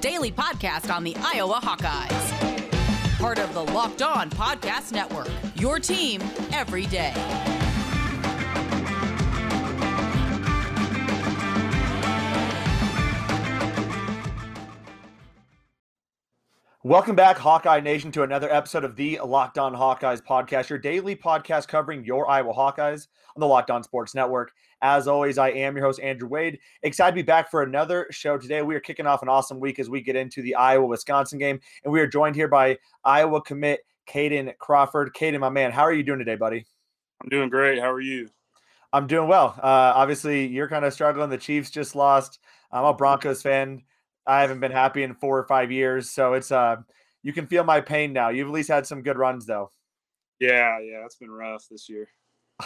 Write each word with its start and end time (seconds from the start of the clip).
daily 0.00 0.32
podcast 0.32 0.94
on 0.94 1.04
the 1.04 1.14
Iowa 1.20 1.60
Hawkeyes. 1.62 3.18
Part 3.18 3.38
of 3.38 3.52
the 3.54 3.62
Locked 3.62 4.02
On 4.02 4.30
Podcast 4.30 4.92
Network, 4.92 5.28
your 5.54 5.78
team 5.78 6.20
every 6.52 6.86
day. 6.86 7.51
Welcome 16.84 17.14
back, 17.14 17.38
Hawkeye 17.38 17.78
Nation, 17.78 18.10
to 18.10 18.24
another 18.24 18.52
episode 18.52 18.82
of 18.82 18.96
the 18.96 19.20
Locked 19.24 19.56
On 19.56 19.72
Hawkeyes 19.72 20.20
podcast, 20.20 20.68
your 20.68 20.80
daily 20.80 21.14
podcast 21.14 21.68
covering 21.68 22.04
your 22.04 22.28
Iowa 22.28 22.52
Hawkeyes 22.52 23.06
on 23.36 23.40
the 23.40 23.46
Locked 23.46 23.70
On 23.70 23.84
Sports 23.84 24.16
Network. 24.16 24.50
As 24.80 25.06
always, 25.06 25.38
I 25.38 25.50
am 25.50 25.76
your 25.76 25.86
host, 25.86 26.00
Andrew 26.00 26.28
Wade. 26.28 26.58
Excited 26.82 27.12
to 27.12 27.14
be 27.14 27.22
back 27.22 27.52
for 27.52 27.62
another 27.62 28.08
show 28.10 28.36
today. 28.36 28.62
We 28.62 28.74
are 28.74 28.80
kicking 28.80 29.06
off 29.06 29.22
an 29.22 29.28
awesome 29.28 29.60
week 29.60 29.78
as 29.78 29.88
we 29.88 30.00
get 30.00 30.16
into 30.16 30.42
the 30.42 30.56
Iowa 30.56 30.84
Wisconsin 30.84 31.38
game, 31.38 31.60
and 31.84 31.92
we 31.92 32.00
are 32.00 32.06
joined 32.08 32.34
here 32.34 32.48
by 32.48 32.78
Iowa 33.04 33.40
commit 33.42 33.86
Caden 34.08 34.58
Crawford. 34.58 35.14
Caden, 35.14 35.38
my 35.38 35.50
man, 35.50 35.70
how 35.70 35.82
are 35.82 35.92
you 35.92 36.02
doing 36.02 36.18
today, 36.18 36.34
buddy? 36.34 36.66
I'm 37.22 37.28
doing 37.28 37.48
great. 37.48 37.78
How 37.78 37.92
are 37.92 38.00
you? 38.00 38.28
I'm 38.92 39.06
doing 39.06 39.28
well. 39.28 39.54
Uh, 39.56 39.92
obviously, 39.94 40.48
you're 40.48 40.68
kind 40.68 40.84
of 40.84 40.92
struggling. 40.92 41.30
The 41.30 41.38
Chiefs 41.38 41.70
just 41.70 41.94
lost. 41.94 42.40
I'm 42.72 42.84
a 42.84 42.92
Broncos 42.92 43.40
fan. 43.40 43.82
I 44.26 44.40
haven't 44.40 44.60
been 44.60 44.72
happy 44.72 45.02
in 45.02 45.14
four 45.14 45.38
or 45.38 45.44
five 45.44 45.72
years, 45.72 46.10
so 46.10 46.34
it's 46.34 46.52
uh, 46.52 46.76
you 47.22 47.32
can 47.32 47.46
feel 47.46 47.64
my 47.64 47.80
pain 47.80 48.12
now. 48.12 48.28
You've 48.28 48.48
at 48.48 48.54
least 48.54 48.68
had 48.68 48.86
some 48.86 49.02
good 49.02 49.18
runs, 49.18 49.46
though. 49.46 49.70
Yeah, 50.40 50.78
yeah, 50.80 51.04
it's 51.04 51.16
been 51.16 51.30
rough 51.30 51.66
this 51.70 51.88
year. 51.88 52.08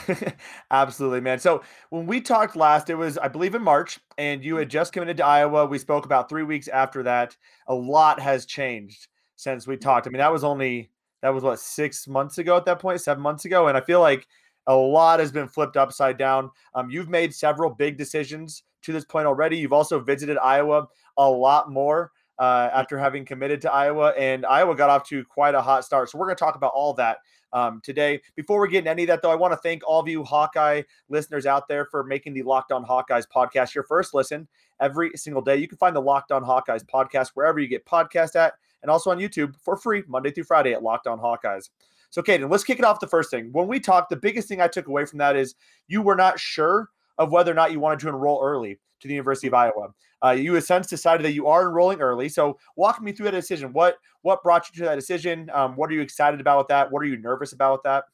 Absolutely, 0.71 1.21
man. 1.21 1.39
So 1.39 1.63
when 1.91 2.07
we 2.07 2.21
talked 2.21 2.57
last, 2.57 2.91
it 2.91 2.95
was, 2.95 3.19
I 3.19 3.29
believe, 3.29 3.55
in 3.55 3.63
March, 3.63 3.99
and 4.19 4.45
you 4.45 4.57
had 4.57 4.71
just 4.71 4.93
committed 4.93 5.17
to 5.19 5.27
Iowa. 5.27 5.67
We 5.67 5.79
spoke 5.79 6.05
about 6.05 6.29
three 6.29 6.43
weeks 6.43 6.69
after 6.69 7.03
that. 7.05 7.37
A 7.67 7.75
lot 7.75 8.21
has 8.21 8.47
changed 8.47 9.09
since 9.37 9.67
we 9.67 9.77
talked. 9.77 10.07
I 10.07 10.11
mean, 10.11 10.19
that 10.19 10.33
was 10.33 10.45
only 10.45 10.91
that 11.23 11.35
was 11.35 11.43
what 11.43 11.61
six 11.61 12.07
months 12.07 12.39
ago 12.39 12.57
at 12.57 12.65
that 12.67 12.79
point, 12.79 13.01
seven 13.01 13.23
months 13.23 13.45
ago, 13.45 13.69
and 13.69 13.77
I 13.77 13.81
feel 13.81 14.01
like 14.01 14.27
a 14.67 14.75
lot 14.75 15.21
has 15.21 15.33
been 15.33 15.49
flipped 15.49 15.77
upside 15.77 16.19
down. 16.19 16.51
Um, 16.75 16.91
you've 16.91 17.09
made 17.09 17.35
several 17.35 17.71
big 17.71 17.97
decisions 17.97 18.63
to 18.83 18.93
this 18.93 19.05
point 19.05 19.27
already. 19.27 19.57
You've 19.57 19.73
also 19.73 20.01
visited 20.01 20.39
Iowa 20.39 20.87
a 21.19 21.29
lot 21.29 21.71
more 21.71 22.13
uh, 22.39 22.69
after 22.73 22.99
having 22.99 23.25
committed 23.25 23.61
to 23.63 23.73
Iowa, 23.73 24.11
and 24.17 24.45
Iowa 24.45 24.77
got 24.77 24.91
off 24.91 25.09
to 25.09 25.25
quite 25.25 25.55
a 25.55 25.63
hot 25.63 25.85
start. 25.85 26.11
So 26.11 26.19
we're 26.19 26.27
going 26.27 26.37
to 26.37 26.45
talk 26.45 26.57
about 26.57 26.73
all 26.75 26.93
that 26.95 27.19
um, 27.53 27.81
today. 27.83 28.21
Before 28.35 28.61
we 28.61 28.69
get 28.69 28.79
into 28.79 28.91
any 28.91 29.03
of 29.05 29.09
that, 29.09 29.23
though, 29.23 29.31
I 29.31 29.35
want 29.35 29.53
to 29.53 29.59
thank 29.59 29.83
all 29.87 30.01
of 30.01 30.09
you 30.09 30.23
Hawkeye 30.23 30.83
listeners 31.09 31.47
out 31.47 31.69
there 31.69 31.87
for 31.87 32.05
making 32.05 32.35
the 32.35 32.43
Locked 32.43 32.73
On 32.73 32.85
Hawkeyes 32.85 33.27
podcast 33.35 33.75
your 33.75 33.85
first 33.85 34.13
listen 34.13 34.47
every 34.81 35.11
single 35.15 35.43
day. 35.43 35.57
You 35.57 35.69
can 35.69 35.79
find 35.79 35.97
the 35.97 36.01
Locked 36.01 36.33
On 36.33 36.45
Hawkeyes 36.45 36.85
podcast 36.85 37.31
wherever 37.35 37.59
you 37.59 37.69
get 37.69 37.87
podcast 37.87 38.37
at, 38.37 38.55
and 38.83 38.91
also 38.91 39.11
on 39.11 39.19
YouTube 39.19 39.55
for 39.63 39.77
free 39.77 40.03
Monday 40.07 40.31
through 40.31 40.45
Friday 40.45 40.73
at 40.75 40.83
Locked 40.83 41.07
On 41.07 41.19
Hawkeyes. 41.19 41.71
So, 42.11 42.23
Caden, 42.23 42.51
let's 42.51 42.65
kick 42.65 42.79
it 42.79 42.85
off. 42.85 43.01
The 43.01 43.07
first 43.07 43.31
thing 43.31 43.51
when 43.53 43.67
we 43.67 43.81
talked, 43.81 44.11
the 44.11 44.17
biggest 44.17 44.49
thing 44.49 44.61
I 44.61 44.69
took 44.69 44.89
away 44.89 45.07
from 45.07 45.19
that 45.19 45.37
is 45.37 45.55
you 45.89 46.03
were 46.03 46.17
not 46.17 46.39
sure 46.39 46.91
of 47.19 47.33
whether 47.33 47.51
or 47.51 47.55
not 47.55 47.73
you 47.73 47.81
wanted 47.81 48.01
to 48.01 48.09
enroll 48.09 48.43
early 48.43 48.79
to 49.01 49.09
the 49.09 49.15
University 49.15 49.47
of 49.49 49.55
Iowa. 49.55 49.89
Uh, 50.25 50.31
you 50.31 50.55
have 50.55 50.65
since 50.65 50.87
decided 50.87 51.25
that 51.25 51.33
you 51.33 51.47
are 51.47 51.69
enrolling 51.69 52.01
early. 52.01 52.29
So 52.29 52.59
walk 52.77 53.03
me 53.03 53.13
through 53.13 53.27
that 53.27 53.33
decision. 53.33 53.73
What 53.73 53.99
what 54.23 54.43
brought 54.43 54.69
you 54.69 54.83
to 54.83 54.89
that 54.89 54.97
decision? 54.97 55.51
Um, 55.53 55.77
what 55.77 55.91
are 55.91 55.95
you 55.95 56.01
excited 56.01 56.41
about 56.41 56.59
with 56.59 56.69
that? 56.69 56.91
What 56.91 57.03
are 57.03 57.07
you 57.07 57.17
nervous 57.17 57.53
about 57.53 57.73
with 57.73 57.83
that? 57.85 58.05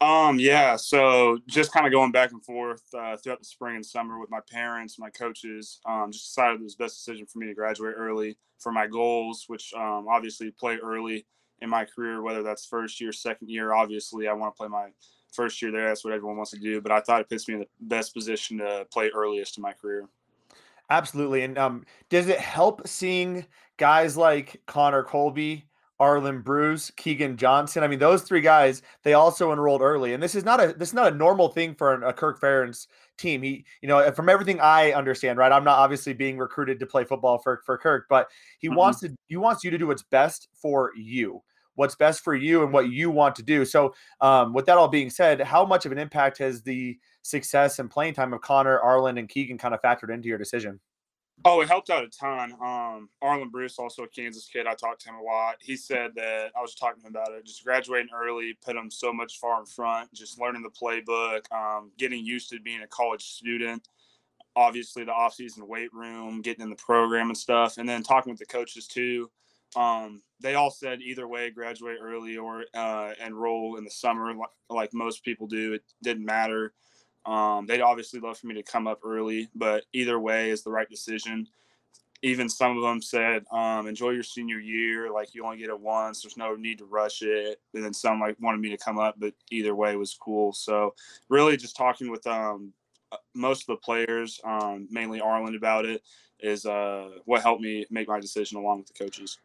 Um, 0.00 0.38
yeah, 0.38 0.76
so 0.76 1.38
just 1.48 1.72
kind 1.72 1.86
of 1.86 1.92
going 1.92 2.12
back 2.12 2.32
and 2.32 2.44
forth 2.44 2.82
uh, 2.92 3.16
throughout 3.16 3.38
the 3.38 3.44
spring 3.44 3.76
and 3.76 3.86
summer 3.86 4.18
with 4.18 4.30
my 4.30 4.40
parents, 4.50 4.98
my 4.98 5.08
coaches, 5.08 5.80
um, 5.86 6.10
just 6.10 6.26
decided 6.26 6.60
it 6.60 6.64
was 6.64 6.76
the 6.76 6.84
best 6.84 6.96
decision 6.96 7.26
for 7.26 7.38
me 7.38 7.46
to 7.46 7.54
graduate 7.54 7.94
early 7.96 8.36
for 8.58 8.72
my 8.72 8.86
goals, 8.86 9.44
which 9.46 9.72
um, 9.74 10.06
obviously 10.08 10.50
play 10.50 10.78
early 10.82 11.26
in 11.64 11.70
my 11.70 11.84
career, 11.84 12.22
whether 12.22 12.44
that's 12.44 12.64
first 12.64 13.00
year, 13.00 13.10
second 13.10 13.48
year. 13.48 13.72
Obviously, 13.72 14.28
I 14.28 14.32
want 14.34 14.54
to 14.54 14.58
play 14.58 14.68
my 14.68 14.90
first 15.32 15.60
year 15.60 15.72
there. 15.72 15.88
That's 15.88 16.04
what 16.04 16.12
everyone 16.12 16.36
wants 16.36 16.52
to 16.52 16.60
do. 16.60 16.80
But 16.80 16.92
I 16.92 17.00
thought 17.00 17.20
it 17.20 17.28
puts 17.28 17.48
me 17.48 17.54
in 17.54 17.60
the 17.60 17.66
best 17.80 18.14
position 18.14 18.58
to 18.58 18.86
play 18.92 19.10
earliest 19.12 19.56
in 19.56 19.62
my 19.62 19.72
career. 19.72 20.06
Absolutely. 20.90 21.42
And 21.42 21.58
um, 21.58 21.84
does 22.10 22.28
it 22.28 22.38
help 22.38 22.86
seeing 22.86 23.46
guys 23.78 24.16
like 24.16 24.60
Connor 24.66 25.02
Colby, 25.02 25.64
Arland 25.98 26.44
Bruce, 26.44 26.90
Keegan 26.90 27.38
Johnson? 27.38 27.82
I 27.82 27.88
mean, 27.88 27.98
those 27.98 28.22
three 28.22 28.42
guys, 28.42 28.82
they 29.02 29.14
also 29.14 29.50
enrolled 29.50 29.80
early. 29.80 30.12
And 30.12 30.22
this 30.22 30.34
is 30.34 30.44
not 30.44 30.62
a 30.62 30.74
this 30.74 30.88
is 30.88 30.94
not 30.94 31.12
a 31.12 31.16
normal 31.16 31.48
thing 31.48 31.74
for 31.74 31.94
a 32.04 32.12
Kirk 32.12 32.38
Ferentz 32.38 32.86
team. 33.16 33.42
He, 33.42 33.64
you 33.80 33.88
know, 33.88 34.12
from 34.12 34.28
everything 34.28 34.60
I 34.60 34.92
understand, 34.92 35.38
right? 35.38 35.50
I'm 35.50 35.64
not 35.64 35.78
obviously 35.78 36.12
being 36.12 36.36
recruited 36.36 36.78
to 36.80 36.86
play 36.86 37.04
football 37.04 37.38
for, 37.38 37.62
for 37.64 37.78
Kirk, 37.78 38.04
but 38.10 38.28
he 38.58 38.68
mm-hmm. 38.68 38.76
wants 38.76 39.00
to 39.00 39.16
he 39.26 39.38
wants 39.38 39.64
you 39.64 39.70
to 39.70 39.78
do 39.78 39.86
what's 39.86 40.02
best 40.02 40.48
for 40.60 40.92
you 40.94 41.42
what's 41.74 41.94
best 41.94 42.22
for 42.22 42.34
you 42.34 42.62
and 42.62 42.72
what 42.72 42.90
you 42.90 43.10
want 43.10 43.34
to 43.36 43.42
do. 43.42 43.64
So, 43.64 43.94
um, 44.20 44.52
with 44.52 44.66
that 44.66 44.76
all 44.76 44.88
being 44.88 45.10
said, 45.10 45.40
how 45.40 45.64
much 45.64 45.86
of 45.86 45.92
an 45.92 45.98
impact 45.98 46.38
has 46.38 46.62
the 46.62 46.98
success 47.22 47.78
and 47.78 47.90
playing 47.90 48.14
time 48.14 48.32
of 48.32 48.40
Connor, 48.40 48.80
Arland, 48.84 49.18
and 49.18 49.28
Keegan 49.28 49.58
kind 49.58 49.74
of 49.74 49.82
factored 49.82 50.12
into 50.12 50.28
your 50.28 50.38
decision? 50.38 50.80
Oh, 51.44 51.60
it 51.60 51.68
helped 51.68 51.90
out 51.90 52.04
a 52.04 52.08
ton. 52.08 52.52
Um, 52.52 53.08
Arland 53.22 53.50
Bruce, 53.50 53.78
also 53.78 54.04
a 54.04 54.08
Kansas 54.08 54.46
kid, 54.46 54.66
I 54.66 54.74
talked 54.74 55.02
to 55.02 55.08
him 55.08 55.16
a 55.16 55.22
lot. 55.22 55.56
He 55.60 55.76
said 55.76 56.12
that 56.14 56.52
I 56.56 56.60
was 56.62 56.74
talking 56.74 57.02
to 57.02 57.08
him 57.08 57.12
about 57.14 57.32
it. 57.32 57.44
Just 57.44 57.64
graduating 57.64 58.10
early 58.14 58.56
put 58.64 58.76
him 58.76 58.90
so 58.90 59.12
much 59.12 59.40
far 59.40 59.58
in 59.58 59.66
front. 59.66 60.12
Just 60.14 60.40
learning 60.40 60.62
the 60.62 60.70
playbook, 60.70 61.50
um, 61.52 61.90
getting 61.98 62.24
used 62.24 62.50
to 62.50 62.60
being 62.60 62.82
a 62.82 62.86
college 62.86 63.24
student. 63.24 63.88
Obviously, 64.56 65.02
the 65.02 65.12
off-season 65.12 65.66
weight 65.66 65.92
room, 65.92 66.40
getting 66.40 66.62
in 66.62 66.70
the 66.70 66.76
program 66.76 67.26
and 67.26 67.36
stuff, 67.36 67.78
and 67.78 67.88
then 67.88 68.04
talking 68.04 68.30
with 68.30 68.38
the 68.38 68.46
coaches 68.46 68.86
too. 68.86 69.28
Um, 69.76 70.22
they 70.40 70.54
all 70.54 70.70
said 70.70 71.00
either 71.00 71.26
way, 71.26 71.50
graduate 71.50 71.98
early 72.02 72.36
or 72.36 72.64
uh, 72.74 73.12
enroll 73.24 73.76
in 73.76 73.84
the 73.84 73.90
summer, 73.90 74.34
like, 74.34 74.48
like 74.68 74.94
most 74.94 75.24
people 75.24 75.46
do. 75.46 75.72
It 75.72 75.82
didn't 76.02 76.24
matter. 76.24 76.72
Um, 77.26 77.66
they'd 77.66 77.80
obviously 77.80 78.20
love 78.20 78.38
for 78.38 78.46
me 78.46 78.54
to 78.54 78.62
come 78.62 78.86
up 78.86 79.00
early, 79.04 79.48
but 79.54 79.84
either 79.92 80.18
way 80.18 80.50
is 80.50 80.62
the 80.62 80.70
right 80.70 80.88
decision. 80.88 81.48
Even 82.22 82.48
some 82.48 82.76
of 82.76 82.82
them 82.82 83.02
said, 83.02 83.44
um, 83.50 83.86
"Enjoy 83.86 84.10
your 84.10 84.22
senior 84.22 84.58
year. 84.58 85.10
Like 85.10 85.34
you 85.34 85.44
only 85.44 85.58
get 85.58 85.68
it 85.68 85.80
once. 85.80 86.22
There's 86.22 86.36
no 86.36 86.54
need 86.54 86.78
to 86.78 86.86
rush 86.86 87.22
it." 87.22 87.60
And 87.74 87.84
then 87.84 87.92
some 87.92 88.20
like 88.20 88.36
wanted 88.40 88.60
me 88.60 88.70
to 88.70 88.78
come 88.78 88.98
up, 88.98 89.16
but 89.18 89.34
either 89.50 89.74
way 89.74 89.96
was 89.96 90.14
cool. 90.14 90.52
So 90.52 90.94
really, 91.28 91.56
just 91.56 91.76
talking 91.76 92.10
with 92.10 92.26
um, 92.26 92.72
uh, 93.12 93.18
most 93.34 93.62
of 93.62 93.66
the 93.68 93.76
players, 93.76 94.40
um, 94.44 94.88
mainly 94.90 95.20
Arland, 95.20 95.56
about 95.56 95.84
it 95.84 96.02
is 96.40 96.66
uh, 96.66 97.08
what 97.24 97.42
helped 97.42 97.62
me 97.62 97.86
make 97.90 98.08
my 98.08 98.20
decision 98.20 98.58
along 98.58 98.78
with 98.78 98.86
the 98.86 99.04
coaches. 99.04 99.38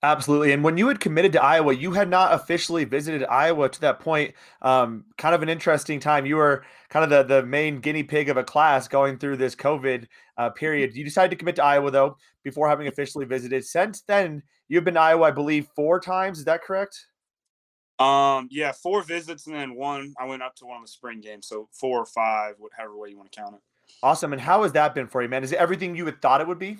Absolutely. 0.00 0.52
And 0.52 0.62
when 0.62 0.78
you 0.78 0.86
had 0.86 1.00
committed 1.00 1.32
to 1.32 1.42
Iowa, 1.42 1.74
you 1.74 1.90
had 1.90 2.08
not 2.08 2.32
officially 2.32 2.84
visited 2.84 3.24
Iowa 3.24 3.68
to 3.68 3.80
that 3.80 3.98
point. 3.98 4.32
Um, 4.62 5.04
kind 5.16 5.34
of 5.34 5.42
an 5.42 5.48
interesting 5.48 5.98
time. 5.98 6.24
You 6.24 6.36
were 6.36 6.64
kind 6.88 7.04
of 7.04 7.10
the, 7.10 7.40
the 7.40 7.44
main 7.44 7.80
guinea 7.80 8.04
pig 8.04 8.28
of 8.28 8.36
a 8.36 8.44
class 8.44 8.86
going 8.86 9.18
through 9.18 9.38
this 9.38 9.56
COVID 9.56 10.06
uh, 10.36 10.50
period. 10.50 10.94
You 10.94 11.04
decided 11.04 11.30
to 11.30 11.36
commit 11.36 11.56
to 11.56 11.64
Iowa, 11.64 11.90
though, 11.90 12.16
before 12.44 12.68
having 12.68 12.86
officially 12.86 13.24
visited. 13.24 13.64
Since 13.64 14.02
then, 14.02 14.44
you've 14.68 14.84
been 14.84 14.94
to 14.94 15.00
Iowa, 15.00 15.26
I 15.26 15.30
believe, 15.32 15.66
four 15.74 15.98
times. 15.98 16.38
Is 16.38 16.44
that 16.44 16.62
correct? 16.62 16.96
Um, 17.98 18.46
yeah, 18.52 18.70
four 18.70 19.02
visits 19.02 19.48
and 19.48 19.56
then 19.56 19.74
one. 19.74 20.14
I 20.20 20.26
went 20.26 20.42
up 20.42 20.54
to 20.56 20.66
one 20.66 20.76
of 20.76 20.84
the 20.84 20.88
spring 20.88 21.20
games, 21.20 21.48
so 21.48 21.68
four 21.72 21.98
or 21.98 22.06
five, 22.06 22.54
whatever 22.58 22.96
way 22.96 23.08
you 23.08 23.16
want 23.16 23.32
to 23.32 23.36
count 23.36 23.56
it. 23.56 23.60
Awesome. 24.00 24.32
And 24.32 24.40
how 24.40 24.62
has 24.62 24.70
that 24.72 24.94
been 24.94 25.08
for 25.08 25.22
you, 25.22 25.28
man? 25.28 25.42
Is 25.42 25.50
it 25.50 25.58
everything 25.58 25.96
you 25.96 26.06
had 26.06 26.22
thought 26.22 26.40
it 26.40 26.46
would 26.46 26.60
be? 26.60 26.78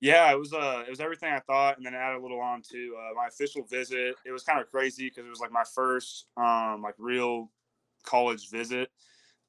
Yeah, 0.00 0.30
it 0.30 0.38
was 0.38 0.52
uh 0.52 0.84
it 0.86 0.90
was 0.90 1.00
everything 1.00 1.32
I 1.32 1.40
thought, 1.40 1.78
and 1.78 1.86
then 1.86 1.94
add 1.94 2.14
a 2.16 2.20
little 2.20 2.40
on 2.40 2.62
to 2.70 2.96
uh, 2.98 3.14
my 3.14 3.28
official 3.28 3.64
visit. 3.64 4.16
It 4.26 4.30
was 4.32 4.42
kind 4.42 4.60
of 4.60 4.70
crazy 4.70 5.08
because 5.08 5.24
it 5.26 5.30
was 5.30 5.40
like 5.40 5.52
my 5.52 5.64
first 5.74 6.26
um 6.36 6.82
like 6.82 6.94
real 6.98 7.50
college 8.04 8.50
visit. 8.50 8.90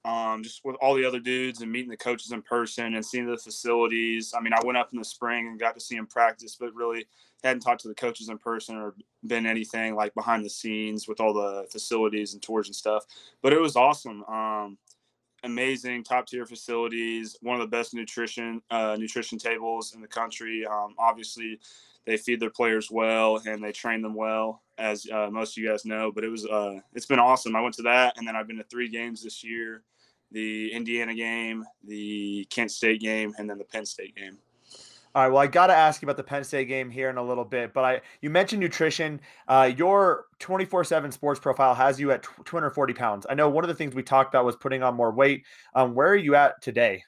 Um, 0.05 0.43
just 0.43 0.61
with 0.65 0.77
all 0.81 0.95
the 0.95 1.05
other 1.05 1.19
dudes 1.19 1.61
and 1.61 1.71
meeting 1.71 1.89
the 1.89 1.97
coaches 1.97 2.31
in 2.31 2.41
person 2.41 2.95
and 2.95 3.05
seeing 3.05 3.25
the 3.27 3.37
facilities. 3.37 4.33
I 4.37 4.41
mean, 4.41 4.53
I 4.53 4.59
went 4.65 4.77
up 4.77 4.91
in 4.93 4.99
the 4.99 5.05
spring 5.05 5.47
and 5.47 5.59
got 5.59 5.75
to 5.75 5.81
see 5.81 5.95
them 5.97 6.07
practice, 6.07 6.55
but 6.59 6.73
really 6.73 7.07
hadn't 7.43 7.61
talked 7.61 7.81
to 7.81 7.89
the 7.89 7.95
coaches 7.95 8.29
in 8.29 8.37
person 8.37 8.77
or 8.77 8.95
been 9.25 9.45
anything 9.45 9.95
like 9.95 10.13
behind 10.15 10.45
the 10.45 10.49
scenes 10.49 11.07
with 11.07 11.19
all 11.19 11.33
the 11.33 11.67
facilities 11.71 12.33
and 12.33 12.41
tours 12.41 12.67
and 12.67 12.75
stuff. 12.75 13.05
But 13.41 13.53
it 13.53 13.59
was 13.61 13.75
awesome. 13.75 14.23
Um, 14.25 14.77
amazing 15.43 16.03
top 16.03 16.27
tier 16.27 16.45
facilities, 16.45 17.37
one 17.41 17.59
of 17.59 17.61
the 17.61 17.75
best 17.75 17.93
nutrition 17.93 18.61
uh, 18.71 18.95
nutrition 18.99 19.37
tables 19.37 19.93
in 19.93 20.01
the 20.01 20.07
country. 20.07 20.65
Um, 20.65 20.95
obviously, 20.97 21.59
they 22.05 22.17
feed 22.17 22.39
their 22.39 22.49
players 22.49 22.89
well 22.89 23.41
and 23.45 23.63
they 23.63 23.71
train 23.71 24.01
them 24.01 24.15
well, 24.15 24.63
as 24.77 25.07
uh, 25.11 25.29
most 25.31 25.57
of 25.57 25.63
you 25.63 25.69
guys 25.69 25.85
know. 25.85 26.11
But 26.11 26.23
it 26.23 26.29
was 26.29 26.45
uh, 26.45 26.79
it's 26.93 27.05
been 27.05 27.19
awesome. 27.19 27.55
I 27.55 27.61
went 27.61 27.75
to 27.75 27.83
that, 27.83 28.17
and 28.17 28.27
then 28.27 28.35
I've 28.35 28.47
been 28.47 28.57
to 28.57 28.63
three 28.63 28.89
games 28.89 29.23
this 29.23 29.43
year: 29.43 29.83
the 30.31 30.71
Indiana 30.71 31.13
game, 31.13 31.65
the 31.83 32.47
Kent 32.49 32.71
State 32.71 33.01
game, 33.01 33.33
and 33.37 33.49
then 33.49 33.57
the 33.57 33.65
Penn 33.65 33.85
State 33.85 34.15
game. 34.15 34.37
All 35.17 35.23
right. 35.23 35.31
Well, 35.31 35.41
I 35.41 35.47
got 35.47 35.67
to 35.67 35.73
ask 35.73 35.99
you 35.99 36.05
about 36.05 36.17
the 36.17 36.23
Penn 36.23 36.43
State 36.43 36.67
game 36.67 36.91
here 36.91 37.09
in 37.09 37.17
a 37.17 37.23
little 37.23 37.43
bit, 37.43 37.73
but 37.73 37.83
I 37.83 38.01
you 38.21 38.29
mentioned 38.29 38.59
nutrition. 38.59 39.19
Uh, 39.47 39.71
your 39.75 40.25
24/7 40.39 41.11
sports 41.11 41.39
profile 41.39 41.73
has 41.73 41.99
you 41.99 42.11
at 42.11 42.21
240 42.45 42.93
pounds. 42.93 43.25
I 43.27 43.33
know 43.33 43.49
one 43.49 43.63
of 43.63 43.67
the 43.67 43.73
things 43.73 43.95
we 43.95 44.03
talked 44.03 44.31
about 44.31 44.45
was 44.45 44.55
putting 44.55 44.83
on 44.83 44.93
more 44.93 45.11
weight. 45.11 45.43
Um, 45.73 45.95
where 45.95 46.09
are 46.09 46.15
you 46.15 46.35
at 46.35 46.61
today? 46.61 47.03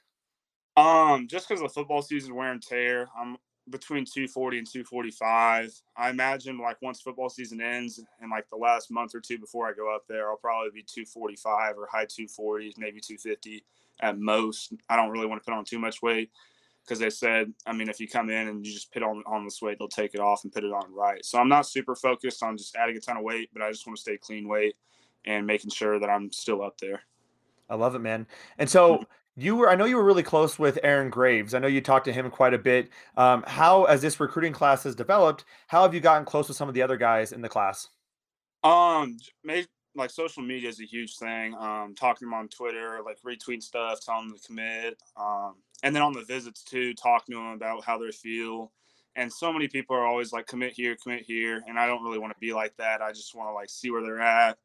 Um, 0.76 1.28
just 1.28 1.48
because 1.48 1.62
the 1.62 1.70
football 1.70 2.02
season 2.02 2.34
wear 2.34 2.52
and 2.52 2.64
tear, 2.64 3.10
I'm 3.16 3.38
between 3.70 4.06
240 4.06 4.58
and 4.58 4.68
245. 4.68 5.72
I 5.96 6.10
imagine 6.10 6.58
like 6.58 6.82
once 6.82 7.02
football 7.02 7.30
season 7.30 7.62
ends 7.62 8.04
and 8.22 8.32
like 8.32 8.50
the 8.50 8.58
last 8.58 8.90
month 8.90 9.14
or 9.14 9.20
two 9.20 9.38
before 9.38 9.68
I 9.68 9.74
go 9.74 9.94
up 9.96 10.06
there, 10.10 10.32
I'll 10.32 10.38
probably 10.38 10.72
be 10.72 10.82
245 10.82 11.78
or 11.78 11.88
high 11.92 12.08
240s, 12.08 12.74
maybe 12.80 13.02
250 13.02 13.64
at 14.02 14.18
most. 14.18 14.74
I 14.90 14.96
don't 14.96 15.12
really 15.12 15.28
want 15.28 15.44
to 15.44 15.46
put 15.48 15.56
on 15.56 15.64
too 15.64 15.78
much 15.78 16.02
weight 16.02 16.32
because 16.90 17.00
they 17.00 17.12
said, 17.12 17.54
I 17.68 17.74
mean, 17.74 17.88
if 17.88 18.00
you 18.00 18.08
come 18.08 18.32
in 18.32 18.48
and 18.48 18.66
you 18.66 18.74
just 18.74 18.92
put 18.92 19.04
on 19.04 19.22
on 19.28 19.46
this 19.46 19.62
weight, 19.62 19.78
they'll 19.78 19.88
take 19.88 20.16
it 20.16 20.20
off 20.20 20.44
and 20.44 20.52
put 20.52 20.64
it 20.64 20.72
on 20.72 20.92
right. 20.92 21.24
So 21.24 21.38
I'm 21.38 21.48
not 21.48 21.68
super 21.68 21.96
focused 21.96 22.42
on 22.42 22.58
just 22.58 22.76
adding 22.76 22.98
a 22.98 23.00
ton 23.00 23.18
of 23.18 23.24
weight, 23.24 23.52
but 23.54 23.62
I 23.62 23.70
just 23.70 23.86
want 23.86 23.98
to 23.98 24.02
stay 24.02 24.18
clean 24.18 24.48
weight 24.48 24.76
and 25.26 25.46
making 25.46 25.70
sure 25.70 26.00
that 26.00 26.10
I'm 26.10 26.32
still 26.32 26.64
up 26.64 26.80
there. 26.80 27.04
I 27.70 27.76
love 27.76 27.94
it, 27.94 28.00
man. 28.00 28.26
And 28.58 28.68
so 28.68 28.96
mm-hmm. 28.96 29.04
you 29.36 29.56
were, 29.56 29.70
I 29.70 29.76
know 29.76 29.86
you 29.86 29.98
were 29.98 30.04
really 30.04 30.24
close 30.24 30.58
with 30.58 30.80
Aaron 30.82 31.12
Graves. 31.12 31.54
I 31.54 31.60
know 31.60 31.68
you 31.68 31.80
talked 31.80 32.06
to 32.06 32.14
him 32.14 32.32
quite 32.32 32.56
a 32.56 32.58
bit. 32.58 32.90
Um, 33.16 33.44
how, 33.46 33.84
as 33.84 34.02
this 34.02 34.20
recruiting 34.20 34.54
class 34.54 34.84
has 34.84 34.96
developed, 34.96 35.46
how 35.68 35.84
have 35.84 35.94
you 35.94 36.00
gotten 36.00 36.26
close 36.26 36.48
with 36.48 36.58
some 36.58 36.68
of 36.68 36.74
the 36.74 36.82
other 36.82 36.98
guys 36.98 37.32
in 37.32 37.42
the 37.42 37.50
class? 37.50 37.90
Um, 38.64 39.18
like 39.96 40.12
social 40.12 40.44
media 40.44 40.70
is 40.70 40.80
a 40.80 40.86
huge 40.86 41.18
thing. 41.18 41.56
Um, 41.56 41.96
talking 41.96 42.20
to 42.20 42.26
them 42.26 42.34
on 42.34 42.48
Twitter, 42.48 43.00
like 43.04 43.18
retweeting 43.22 43.64
stuff, 43.64 44.00
telling 44.06 44.30
them 44.30 44.38
to 44.38 44.48
commit. 44.48 45.02
Um, 45.18 45.56
and 45.84 45.96
then 45.96 46.04
on 46.04 46.14
the 46.14 46.24
visits 46.24 46.64
too, 46.64 46.94
talking 46.94 47.34
to 47.34 47.40
them 47.40 47.54
about 47.54 47.84
how 47.84 47.98
they 47.98 48.12
feel. 48.12 48.72
And 49.16 49.32
so 49.32 49.52
many 49.52 49.68
people 49.68 49.96
are 49.96 50.06
always 50.06 50.32
like, 50.32 50.48
commit 50.48 50.74
here, 50.74 50.96
commit 50.96 51.24
here. 51.24 51.64
And 51.68 51.80
I 51.80 51.88
don't 51.88 52.04
really 52.04 52.20
want 52.20 52.34
to 52.34 52.40
be 52.40 52.54
like 52.54 52.76
that. 52.78 53.02
I 53.02 53.12
just 53.12 53.36
want 53.36 53.50
to 53.50 53.54
like 53.54 53.70
see 53.70 53.90
where 53.92 54.04
they're 54.04 54.22
at, 54.22 54.58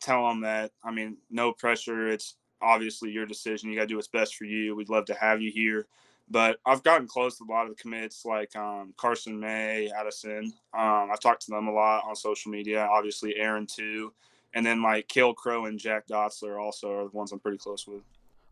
tell 0.00 0.28
them 0.28 0.42
that, 0.42 0.72
I 0.84 0.90
mean, 0.90 1.16
no 1.30 1.52
pressure. 1.52 2.08
It's 2.08 2.36
obviously 2.60 3.10
your 3.10 3.26
decision. 3.26 3.70
You 3.70 3.76
got 3.76 3.82
to 3.82 3.88
do 3.88 3.96
what's 3.96 4.08
best 4.08 4.36
for 4.36 4.44
you. 4.44 4.76
We'd 4.76 4.90
love 4.90 5.06
to 5.06 5.14
have 5.14 5.40
you 5.40 5.50
here. 5.50 5.86
But 6.28 6.58
I've 6.66 6.82
gotten 6.82 7.06
close 7.06 7.38
to 7.38 7.44
a 7.44 7.52
lot 7.52 7.68
of 7.68 7.76
the 7.76 7.80
commits, 7.80 8.24
like 8.24 8.54
um, 8.56 8.92
Carson 8.96 9.38
May, 9.38 9.90
Addison. 9.96 10.52
Um, 10.76 11.08
I've 11.12 11.20
talked 11.20 11.42
to 11.42 11.52
them 11.52 11.68
a 11.68 11.72
lot 11.72 12.02
on 12.04 12.16
social 12.16 12.50
media. 12.50 12.88
Obviously, 12.90 13.36
Aaron 13.36 13.66
too, 13.66 14.12
and 14.56 14.64
then 14.64 14.82
like 14.82 15.06
Kale 15.06 15.34
Crow 15.34 15.66
and 15.66 15.78
Jack 15.78 16.06
Dotzler 16.08 16.58
also 16.58 16.90
are 16.90 17.04
the 17.04 17.10
ones 17.10 17.30
I'm 17.30 17.38
pretty 17.38 17.58
close 17.58 17.86
with. 17.86 18.00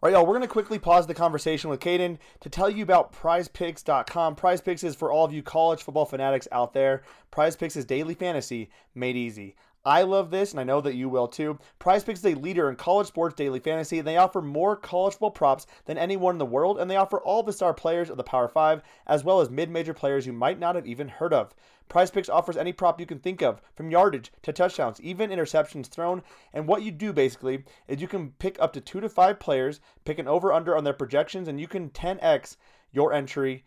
All 0.03 0.11
right, 0.11 0.13
y'all, 0.13 0.27
we're 0.27 0.35
going 0.35 0.43
to 0.43 0.49
quickly 0.49 0.79
pause 0.79 1.07
the 1.07 1.15
conversation 1.15 1.71
with 1.71 1.81
Caden 1.81 2.19
to 2.41 2.51
tell 2.51 2.69
you 2.69 2.83
about 2.83 3.15
prizepicks.com. 3.15 4.37
Prizepicks 4.37 4.85
is 4.85 4.95
for 4.95 5.11
all 5.11 5.25
of 5.25 5.33
you 5.33 5.43
college 5.43 5.83
football 5.83 6.05
fanatics 6.05 6.47
out 6.53 6.75
there. 6.75 7.05
Prizepicks 7.33 7.75
is 7.75 7.87
daily 7.87 8.13
fantasy 8.13 8.69
made 8.95 9.17
easy. 9.17 9.57
I 9.87 10.01
love 10.01 10.31
this, 10.31 10.51
and 10.51 10.61
I 10.61 10.65
know 10.65 10.81
that 10.81 10.95
you 10.95 11.11
will 11.11 11.29
too. 11.29 11.59
Prize 11.79 12.05
Picks 12.05 12.21
is 12.21 12.25
a 12.25 12.41
leader 12.41 12.71
in 12.71 12.77
college 12.77 13.09
sports 13.09 13.35
daily 13.35 13.61
fantasy. 13.61 13.99
And 13.99 14.09
they 14.09 14.17
offer 14.17 14.41
more 14.41 14.77
college 14.77 15.13
football 15.13 15.31
props 15.31 15.67
than 15.85 15.99
anyone 15.99 16.35
in 16.35 16.39
the 16.39 16.47
world, 16.47 16.79
and 16.79 16.91
they 16.91 16.97
offer 16.97 17.21
all 17.21 17.43
the 17.43 17.53
star 17.53 17.75
players 17.75 18.09
of 18.09 18.17
the 18.17 18.25
Power 18.25 18.49
5, 18.49 18.83
as 19.07 19.25
well 19.25 19.41
as 19.43 19.51
mid 19.51 19.69
major 19.69 19.93
players 19.93 20.27
you 20.27 20.33
might 20.33 20.59
not 20.59 20.75
have 20.75 20.87
even 20.87 21.09
heard 21.09 21.35
of. 21.35 21.55
Prize 21.87 22.11
Picks 22.11 22.31
offers 22.31 22.57
any 22.57 22.73
prop 22.73 22.99
you 22.99 23.05
can 23.05 23.19
think 23.19 23.43
of, 23.43 23.61
from 23.75 23.91
yardage 23.91 24.33
to 24.41 24.55
touchdowns, 24.55 25.03
even 25.03 25.29
interceptions 25.29 25.89
thrown. 25.89 26.23
And 26.55 26.67
what 26.67 26.83
you 26.83 26.91
do 26.91 27.13
basically 27.13 27.65
is 27.87 28.01
you 28.01 28.09
can 28.09 28.31
pick 28.39 28.57
up 28.59 28.73
to 28.73 28.81
two 28.81 29.03
to 29.03 29.09
five 29.11 29.39
players, 29.39 29.81
pick 30.07 30.19
an 30.19 30.27
over 30.27 30.51
under 30.51 30.75
on 30.75 30.85
their 30.85 30.95
projections, 30.95 31.47
and 31.47 31.61
you 31.61 31.69
can 31.69 31.91
10x 31.91 32.57
your 32.91 33.13
entry 33.13 33.65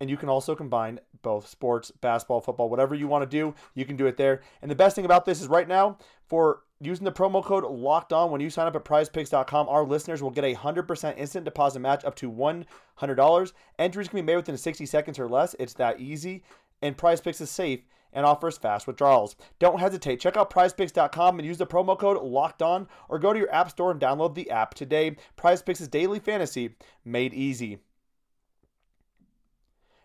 and 0.00 0.08
you 0.08 0.16
can 0.16 0.28
also 0.28 0.54
combine 0.54 0.98
both 1.22 1.46
sports, 1.46 1.90
basketball, 1.90 2.40
football, 2.40 2.70
whatever 2.70 2.94
you 2.94 3.06
want 3.06 3.22
to 3.22 3.28
do, 3.28 3.54
you 3.74 3.84
can 3.84 3.96
do 3.96 4.06
it 4.06 4.16
there. 4.16 4.40
And 4.62 4.70
the 4.70 4.76
best 4.76 4.96
thing 4.96 5.04
about 5.04 5.26
this 5.26 5.40
is 5.40 5.48
right 5.48 5.68
now, 5.68 5.98
for 6.26 6.62
using 6.80 7.04
the 7.04 7.12
promo 7.12 7.44
code 7.44 7.64
locked 7.64 8.12
on 8.12 8.30
when 8.30 8.40
you 8.40 8.48
sign 8.48 8.66
up 8.66 8.74
at 8.74 8.84
prizepicks.com, 8.84 9.68
our 9.68 9.84
listeners 9.84 10.22
will 10.22 10.30
get 10.30 10.44
a 10.44 10.54
100% 10.54 11.18
instant 11.18 11.44
deposit 11.44 11.80
match 11.80 12.04
up 12.04 12.14
to 12.16 12.32
$100. 12.32 13.52
Entries 13.78 14.08
can 14.08 14.16
be 14.16 14.22
made 14.22 14.36
within 14.36 14.56
60 14.56 14.86
seconds 14.86 15.18
or 15.18 15.28
less. 15.28 15.54
It's 15.58 15.74
that 15.74 16.00
easy. 16.00 16.42
And 16.80 16.96
Prize 16.96 17.20
Picks 17.20 17.42
is 17.42 17.50
safe 17.50 17.80
and 18.12 18.24
offers 18.24 18.56
fast 18.56 18.86
withdrawals. 18.86 19.36
Don't 19.58 19.78
hesitate. 19.78 20.18
Check 20.18 20.36
out 20.36 20.50
prizepicks.com 20.50 21.38
and 21.38 21.46
use 21.46 21.58
the 21.58 21.66
promo 21.66 21.98
code 21.98 22.22
locked 22.22 22.62
on 22.62 22.88
or 23.08 23.18
go 23.18 23.34
to 23.34 23.38
your 23.38 23.54
app 23.54 23.70
store 23.70 23.90
and 23.90 24.00
download 24.00 24.34
the 24.34 24.50
app 24.50 24.72
today. 24.72 25.16
Prize 25.36 25.60
Picks 25.60 25.82
is 25.82 25.88
daily 25.88 26.18
fantasy 26.18 26.74
made 27.04 27.34
easy. 27.34 27.78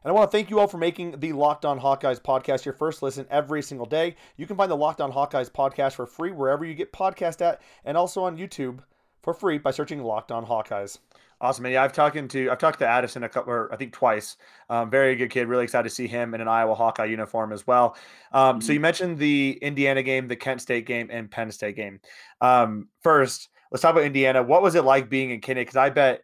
And 0.05 0.11
I 0.11 0.13
want 0.13 0.29
to 0.29 0.37
thank 0.37 0.51
you 0.51 0.59
all 0.59 0.67
for 0.67 0.77
making 0.77 1.19
the 1.19 1.33
Locked 1.33 1.65
On 1.65 1.79
Hawkeyes 1.79 2.21
podcast 2.21 2.63
your 2.63 2.75
first 2.75 3.01
listen 3.01 3.25
every 3.31 3.63
single 3.63 3.87
day. 3.87 4.15
You 4.37 4.45
can 4.45 4.55
find 4.55 4.69
the 4.69 4.77
Locked 4.77 5.01
On 5.01 5.11
Hawkeyes 5.11 5.49
podcast 5.49 5.93
for 5.93 6.05
free 6.05 6.29
wherever 6.29 6.63
you 6.63 6.75
get 6.75 6.93
podcast 6.93 7.41
at, 7.41 7.59
and 7.85 7.97
also 7.97 8.23
on 8.23 8.37
YouTube 8.37 8.81
for 9.23 9.33
free 9.33 9.57
by 9.57 9.71
searching 9.71 10.03
Locked 10.03 10.31
On 10.31 10.45
Hawkeyes. 10.45 10.99
Awesome, 11.41 11.65
yeah. 11.65 11.83
I've 11.83 11.91
talked 11.91 12.15
to 12.29 12.51
I've 12.51 12.59
talked 12.59 12.77
to 12.79 12.87
Addison 12.87 13.23
a 13.23 13.29
couple, 13.29 13.51
or 13.51 13.73
I 13.73 13.77
think 13.77 13.93
twice. 13.93 14.37
Um, 14.69 14.91
very 14.91 15.15
good 15.15 15.31
kid. 15.31 15.47
Really 15.47 15.63
excited 15.63 15.89
to 15.89 15.95
see 15.95 16.05
him 16.05 16.35
in 16.35 16.41
an 16.41 16.47
Iowa 16.47 16.75
Hawkeye 16.75 17.05
uniform 17.05 17.51
as 17.51 17.65
well. 17.65 17.97
Um, 18.31 18.57
mm-hmm. 18.57 18.61
So 18.61 18.73
you 18.73 18.79
mentioned 18.79 19.17
the 19.17 19.57
Indiana 19.59 20.03
game, 20.03 20.27
the 20.27 20.35
Kent 20.35 20.61
State 20.61 20.85
game, 20.85 21.09
and 21.11 21.31
Penn 21.31 21.49
State 21.49 21.77
game. 21.77 21.99
Um, 22.41 22.89
first, 23.01 23.49
let's 23.71 23.81
talk 23.81 23.93
about 23.93 24.03
Indiana. 24.03 24.43
What 24.43 24.61
was 24.61 24.75
it 24.75 24.83
like 24.83 25.09
being 25.09 25.31
in 25.31 25.41
Kinnick? 25.41 25.61
Because 25.61 25.77
I 25.77 25.89
bet 25.89 26.21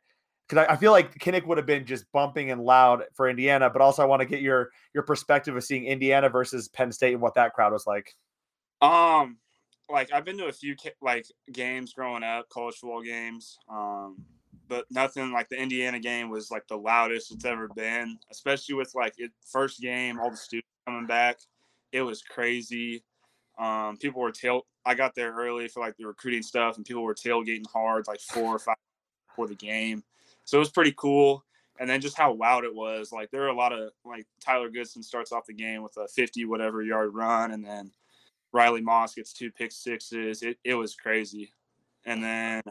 because 0.52 0.66
I, 0.68 0.74
I, 0.74 0.76
feel 0.76 0.92
like 0.92 1.18
Kinnick 1.18 1.48
would 1.48 1.58
have 1.58 1.66
been 1.66 1.86
just 1.86 2.12
bumping 2.12 2.52
and 2.52 2.62
loud 2.62 3.04
for 3.14 3.30
Indiana, 3.30 3.70
but 3.70 3.82
also 3.82 4.02
I 4.02 4.06
want 4.06 4.20
to 4.22 4.26
get 4.26 4.42
your 4.42 4.72
your 4.94 5.04
perspective 5.04 5.56
of 5.56 5.64
seeing 5.64 5.86
Indiana 5.86 6.30
versus 6.30 6.68
Penn 6.68 6.92
State 6.92 7.14
and 7.14 7.22
what 7.22 7.36
that 7.36 7.54
crowd 7.54 7.72
was 7.72 7.88
like. 7.88 8.14
Um, 8.82 9.38
like 9.90 10.12
I've 10.12 10.26
been 10.26 10.38
to 10.40 10.48
a 10.48 10.52
few 10.52 10.76
like 11.02 11.26
games 11.54 11.94
growing 11.94 12.24
up, 12.24 12.50
college 12.50 12.76
football 12.76 13.02
games. 13.02 13.58
Um, 13.70 14.26
but 14.68 14.86
nothing 14.90 15.32
like 15.32 15.48
the 15.48 15.58
Indiana 15.58 16.00
game 16.00 16.30
was 16.30 16.52
like 16.52 16.68
the 16.68 16.78
loudest 16.78 17.32
it's 17.32 17.46
ever 17.46 17.70
been, 17.70 18.18
especially 18.30 18.76
with 18.76 18.94
like 18.94 19.14
it 19.18 19.32
first 19.50 19.80
game, 19.80 20.20
all 20.20 20.32
the 20.32 20.38
students 20.38 20.68
coming 20.86 21.08
back. 21.08 21.40
It 21.94 22.02
was 22.02 22.22
crazy. 22.22 23.04
Um, 23.58 23.98
people 23.98 24.22
were 24.22 24.32
tail. 24.32 24.64
I 24.86 24.96
got 24.96 25.16
there 25.16 25.34
early 25.34 25.70
for 25.70 25.80
like 25.80 25.96
the 25.98 26.06
recruiting 26.06 26.42
stuff, 26.42 26.76
and 26.76 26.86
people 26.86 27.04
were 27.04 27.14
tailgating 27.14 27.68
hard, 27.72 28.08
like 28.08 28.20
four 28.20 28.56
or 28.56 28.60
five 28.60 28.76
before 29.30 29.48
the 29.48 29.56
game. 29.56 30.04
So 30.52 30.58
it 30.58 30.60
was 30.60 30.70
pretty 30.70 30.94
cool. 30.98 31.46
And 31.80 31.90
then 31.90 32.02
just 32.02 32.18
how 32.18 32.34
loud 32.34 32.66
it 32.66 32.76
was. 32.76 33.14
Like 33.14 33.32
there 33.32 33.40
were 33.40 33.48
a 33.48 33.56
lot 33.56 33.72
of 33.72 33.92
like 34.04 34.28
Tyler 34.42 34.70
Goodson 34.70 35.02
starts 35.02 35.32
off 35.32 35.46
the 35.46 35.54
game 35.54 35.82
with 35.82 35.96
a 35.96 36.10
50 36.10 36.44
whatever 36.44 36.84
yard 36.84 37.14
run, 37.14 37.52
and 37.52 37.64
then 37.64 37.90
Riley 38.52 38.82
Moss 38.82 39.16
gets 39.16 39.32
two 39.32 39.50
pick 39.50 39.72
sixes. 39.72 40.44
It 40.44 40.58
it 40.66 40.74
was 40.74 40.94
crazy. 40.94 41.54
And 42.06 42.22
then 42.22 42.64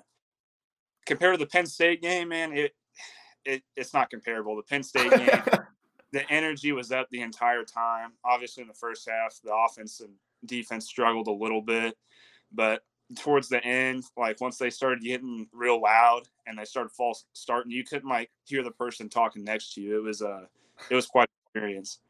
compared 1.07 1.39
to 1.39 1.43
the 1.43 1.49
Penn 1.49 1.65
State 1.65 2.03
game, 2.03 2.29
man, 2.29 2.53
it 2.53 2.73
it 3.47 3.63
it's 3.77 3.95
not 3.95 4.11
comparable. 4.11 4.57
The 4.57 4.63
Penn 4.63 4.83
State 4.83 5.11
game, 5.13 5.43
the 6.13 6.31
energy 6.31 6.73
was 6.73 6.93
up 6.93 7.09
the 7.11 7.23
entire 7.23 7.65
time. 7.65 8.13
Obviously, 8.27 8.61
in 8.61 8.69
the 8.69 8.75
first 8.75 9.09
half, 9.09 9.41
the 9.43 9.55
offense 9.55 10.01
and 10.01 10.13
defense 10.45 10.85
struggled 10.85 11.29
a 11.29 11.33
little 11.33 11.63
bit, 11.63 11.97
but 12.53 12.83
towards 13.17 13.49
the 13.49 13.65
end, 13.65 14.05
like 14.19 14.39
once 14.39 14.59
they 14.59 14.71
started 14.71 15.03
getting 15.03 15.49
real 15.53 15.81
loud 15.81 16.29
and 16.51 16.59
they 16.59 16.65
started 16.65 16.91
false 16.91 17.25
starting, 17.33 17.73
you 17.73 17.85
couldn't 17.85 18.09
like 18.09 18.31
hear 18.45 18.63
the 18.63 18.73
person 18.73 19.09
talking 19.09 19.45
next 19.45 19.73
to 19.75 19.81
you. 19.81 19.97
It 19.97 20.03
was 20.03 20.21
a, 20.21 20.29
uh, 20.29 20.41
it 20.91 20.95
was 20.95 21.07
quite 21.07 21.29
an 21.29 21.47
experience. 21.47 22.01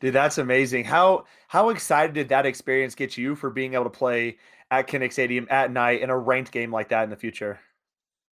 Dude, 0.00 0.14
that's 0.14 0.38
amazing. 0.38 0.84
How 0.84 1.24
how 1.48 1.70
excited 1.70 2.14
did 2.14 2.28
that 2.28 2.46
experience 2.46 2.94
get 2.94 3.18
you 3.18 3.34
for 3.34 3.50
being 3.50 3.74
able 3.74 3.84
to 3.84 3.90
play 3.90 4.38
at 4.70 4.86
Kinnick 4.86 5.12
Stadium 5.12 5.46
at 5.50 5.72
night 5.72 6.02
in 6.02 6.10
a 6.10 6.16
ranked 6.16 6.52
game 6.52 6.70
like 6.70 6.88
that 6.90 7.02
in 7.02 7.10
the 7.10 7.16
future? 7.16 7.58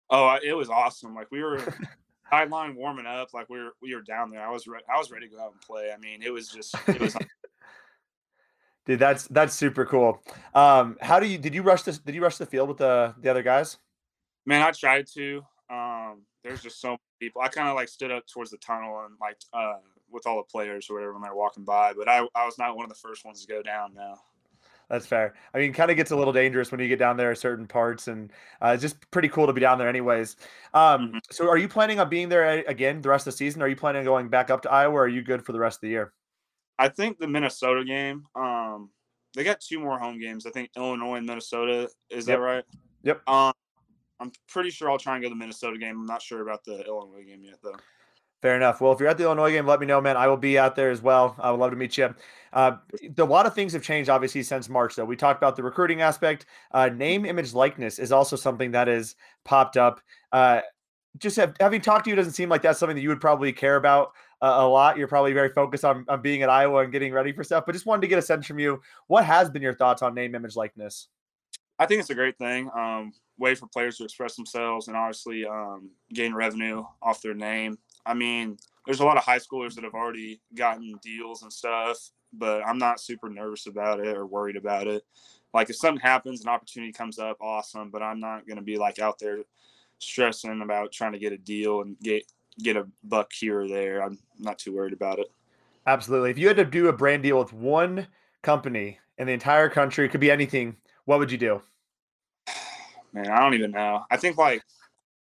Oh, 0.10 0.38
it 0.44 0.54
was 0.54 0.70
awesome. 0.70 1.16
Like 1.16 1.32
we 1.32 1.42
were 1.42 1.60
sideline 2.30 2.76
warming 2.76 3.08
up, 3.08 3.34
like 3.34 3.50
we 3.50 3.58
were 3.58 3.72
we 3.82 3.96
were 3.96 4.02
down 4.02 4.30
there. 4.30 4.46
I 4.46 4.52
was 4.52 4.68
re- 4.68 4.84
I 4.94 4.98
was 4.98 5.10
ready 5.10 5.28
to 5.28 5.36
go 5.36 5.42
out 5.42 5.54
and 5.54 5.62
play. 5.62 5.92
I 5.92 5.98
mean, 5.98 6.22
it 6.22 6.32
was 6.32 6.50
just 6.50 6.76
it 6.88 7.00
was 7.00 7.18
Dude, 8.86 9.00
that's 9.00 9.28
that's 9.30 9.56
super 9.56 9.86
cool. 9.86 10.22
Um, 10.54 10.98
how 11.02 11.20
do 11.20 11.26
you 11.26 11.40
did 11.40 11.56
you 11.56 11.64
rush 11.64 11.82
this? 11.82 11.98
Did 11.98 12.14
you 12.14 12.22
rush 12.22 12.38
the 12.38 12.46
field 12.46 12.70
with 12.70 12.78
the 12.78 13.16
the 13.20 13.32
other 13.32 13.42
guys? 13.42 13.78
Man, 14.46 14.62
I 14.62 14.72
tried 14.72 15.08
to. 15.16 15.44
There's 16.46 16.62
just 16.62 16.80
so 16.80 16.90
many 16.90 17.00
people. 17.20 17.42
I 17.42 17.48
kind 17.48 17.68
of 17.68 17.76
like 17.76 17.90
stood 17.90 18.12
up 18.12 18.28
towards 18.28 18.52
the 18.52 18.58
tunnel 18.58 19.04
and 19.06 19.16
like 19.20 19.38
uh, 19.52 19.80
with 20.12 20.28
all 20.28 20.38
the 20.38 20.44
players 20.44 20.90
or 20.90 20.94
whatever 20.94 21.14
when 21.14 21.24
they're 21.24 21.36
walking 21.36 21.66
by, 21.66 21.94
but 21.94 22.08
I 22.08 22.20
I 22.36 22.46
was 22.46 22.58
not 22.60 22.76
one 22.76 22.86
of 22.86 22.90
the 22.90 22.96
first 22.96 23.26
ones 23.26 23.42
to 23.42 23.48
go 23.52 23.62
down. 23.62 23.94
Now. 23.96 24.16
That's 24.90 25.08
fair. 25.08 25.34
I 25.52 25.58
mean, 25.58 25.74
kind 25.74 25.90
of 25.90 25.98
gets 25.98 26.12
a 26.12 26.16
little 26.16 26.34
dangerous 26.34 26.72
when 26.72 26.80
you 26.80 26.88
get 26.88 27.00
down 27.00 27.18
there 27.18 27.32
at 27.32 27.40
certain 27.40 27.66
parts, 27.66 28.08
and 28.08 28.32
uh, 28.62 28.72
it's 28.76 28.84
just 28.84 29.10
pretty 29.10 29.30
cool 29.30 29.48
to 29.48 29.54
be 29.54 29.62
down 29.62 29.80
there, 29.80 29.90
anyways. 29.90 30.36
Um, 30.76 31.08
mm-hmm. 31.08 31.18
So, 31.32 31.50
are 31.50 31.58
you 31.58 31.68
planning 31.68 32.00
on 32.00 32.08
being 32.08 32.30
there 32.30 32.64
again 32.68 33.02
the 33.02 33.10
rest 33.10 33.26
of 33.26 33.34
the 33.34 33.38
season? 33.38 33.64
Are 33.64 33.68
you 33.68 33.76
planning 33.76 34.02
on 34.02 34.06
going 34.06 34.30
back 34.30 34.52
up 34.52 34.62
to 34.62 34.72
Iowa? 34.72 34.98
are 34.98 35.08
you 35.08 35.24
good 35.24 35.44
for 35.44 35.54
the 35.54 35.60
rest 35.60 35.78
of 35.78 35.82
the 35.82 35.90
year? 35.90 36.14
I 36.78 36.90
think 36.90 37.18
the 37.18 37.28
Minnesota 37.28 37.84
game. 37.84 38.26
Um, 38.36 38.92
they 39.34 39.44
got 39.44 39.60
two 39.60 39.80
more 39.80 39.98
home 39.98 40.20
games. 40.20 40.46
I 40.46 40.52
think 40.52 40.70
Illinois 40.78 41.16
and 41.16 41.26
Minnesota. 41.26 41.90
Is 42.12 42.28
yep. 42.28 42.38
that 42.38 42.40
right? 42.40 42.64
Yep. 43.04 43.28
Um, 43.28 43.54
I'm 44.20 44.32
pretty 44.48 44.70
sure 44.70 44.90
I'll 44.90 44.98
try 44.98 45.16
and 45.16 45.24
go 45.24 45.30
to 45.30 45.36
the 45.36 45.40
Minnesota 45.40 45.78
game. 45.78 46.00
I'm 46.00 46.06
not 46.06 46.22
sure 46.22 46.42
about 46.42 46.64
the 46.64 46.86
Illinois 46.86 47.26
game 47.26 47.44
yet, 47.44 47.58
though. 47.64 47.76
Fair 48.42 48.56
enough. 48.56 48.80
Well, 48.80 48.92
if 48.92 49.00
you're 49.00 49.10
at 49.10 49.18
the 49.18 49.24
Illinois 49.24 49.52
game, 49.52 49.66
let 49.66 49.80
me 49.80 49.88
know, 49.88 50.00
man. 50.00 50.18
I 50.18 50.28
will 50.28 50.38
be 50.38 50.60
out 50.60 50.76
there 50.76 50.92
as 50.92 51.02
well. 51.02 51.36
I 51.40 51.50
would 51.50 51.60
love 51.60 51.72
to 51.72 51.78
meet 51.78 51.98
you. 51.98 52.14
Uh, 52.54 52.78
a 53.18 53.24
lot 53.24 53.46
of 53.46 53.56
things 53.56 53.74
have 53.74 53.82
changed, 53.82 54.10
obviously, 54.10 54.44
since 54.44 54.70
March, 54.70 54.96
though. 54.96 55.06
We 55.06 55.16
talked 55.16 55.40
about 55.40 55.56
the 55.56 55.64
recruiting 55.64 56.02
aspect. 56.02 56.46
Uh, 56.72 56.90
name, 56.90 57.26
image, 57.26 57.54
likeness 57.54 57.98
is 57.98 58.12
also 58.12 58.36
something 58.36 58.72
that 58.72 58.88
has 58.88 59.16
popped 59.46 59.78
up. 59.78 60.00
Uh, 60.32 60.62
just 61.18 61.38
have, 61.38 61.56
having 61.60 61.82
talked 61.82 62.04
to 62.04 62.10
you 62.10 62.16
doesn't 62.16 62.34
seem 62.34 62.50
like 62.50 62.62
that's 62.62 62.78
something 62.78 62.96
that 62.96 63.02
you 63.02 63.10
would 63.10 63.22
probably 63.22 63.52
care 63.52 63.78
about 63.78 64.12
uh, 64.42 64.58
a 64.58 64.68
lot. 64.68 64.98
You're 64.98 65.08
probably 65.08 65.34
very 65.34 65.50
focused 65.50 65.86
on, 65.86 66.06
on 66.08 66.22
being 66.22 66.44
at 66.44 66.50
Iowa 66.50 66.84
and 66.84 66.92
getting 66.92 67.14
ready 67.14 67.32
for 67.32 67.44
stuff. 67.44 67.64
But 67.66 67.72
just 67.72 67.86
wanted 67.86 68.02
to 68.02 68.08
get 68.08 68.20
a 68.20 68.22
sense 68.22 68.46
from 68.46 68.60
you. 68.60 68.80
What 69.08 69.26
has 69.26 69.50
been 69.50 69.62
your 69.62 69.74
thoughts 69.74 70.02
on 70.02 70.14
name, 70.14 70.36
image, 70.36 70.56
likeness? 70.56 71.08
I 71.78 71.86
think 71.86 72.00
it's 72.00 72.10
a 72.10 72.16
great 72.16 72.38
thing. 72.38 72.70
Um, 72.76 73.14
way 73.38 73.56
for 73.56 73.68
players 73.68 73.98
to 73.98 74.06
express 74.06 74.36
themselves 74.36 74.88
and 74.88 74.96
obviously 74.96 75.46
um, 75.46 75.90
gain 76.14 76.34
revenue 76.34 76.84
off 77.02 77.22
their 77.22 77.34
name. 77.34 77.78
I 78.06 78.14
mean, 78.14 78.58
there's 78.86 79.00
a 79.00 79.06
lot 79.06 79.18
of 79.18 79.24
high 79.24 79.40
schoolers 79.40 79.76
that 79.76 79.84
have 79.84 79.94
already 79.94 80.42
gotten 80.54 80.98
deals 81.04 81.44
and 81.44 81.52
stuff, 81.52 81.98
but 82.32 82.62
I'm 82.66 82.78
not 82.78 83.02
super 83.02 83.30
nervous 83.30 83.68
about 83.68 84.00
it 84.00 84.16
or 84.16 84.26
worried 84.26 84.56
about 84.56 84.88
it. 84.88 85.04
Like 85.54 85.70
if 85.70 85.76
something 85.76 86.02
happens, 86.02 86.42
an 86.42 86.50
opportunity 86.50 86.92
comes 86.92 87.20
up, 87.20 87.38
awesome. 87.42 87.90
But 87.90 88.04
I'm 88.04 88.20
not 88.20 88.46
going 88.46 88.58
to 88.58 88.64
be 88.64 88.78
like 88.78 89.00
out 89.00 89.20
there 89.20 89.40
stressing 90.00 90.62
about 90.62 90.92
trying 90.92 91.14
to 91.14 91.20
get 91.20 91.34
a 91.34 91.38
deal 91.38 91.82
and 91.82 91.98
get 92.00 92.24
get 92.60 92.78
a 92.78 92.88
buck 93.04 93.32
here 93.34 93.62
or 93.62 93.68
there. 93.68 94.02
I'm 94.02 94.18
not 94.40 94.60
too 94.60 94.74
worried 94.74 94.94
about 94.94 95.20
it. 95.20 95.28
Absolutely. 95.88 96.32
If 96.32 96.38
you 96.38 96.48
had 96.48 96.58
to 96.58 96.66
do 96.66 96.88
a 96.88 96.94
brand 96.94 97.24
deal 97.24 97.38
with 97.38 97.54
one 97.54 98.08
company 98.42 99.00
in 99.18 99.28
the 99.28 99.34
entire 99.34 99.70
country, 99.70 100.06
it 100.06 100.10
could 100.10 100.22
be 100.22 100.32
anything. 100.32 100.78
What 101.06 101.20
would 101.20 101.32
you 101.32 101.38
do? 101.38 101.62
Man, 103.14 103.30
I 103.30 103.40
don't 103.40 103.54
even 103.54 103.72
know. 103.72 104.04
I 104.12 104.18
think 104.18 104.38
like 104.38 104.62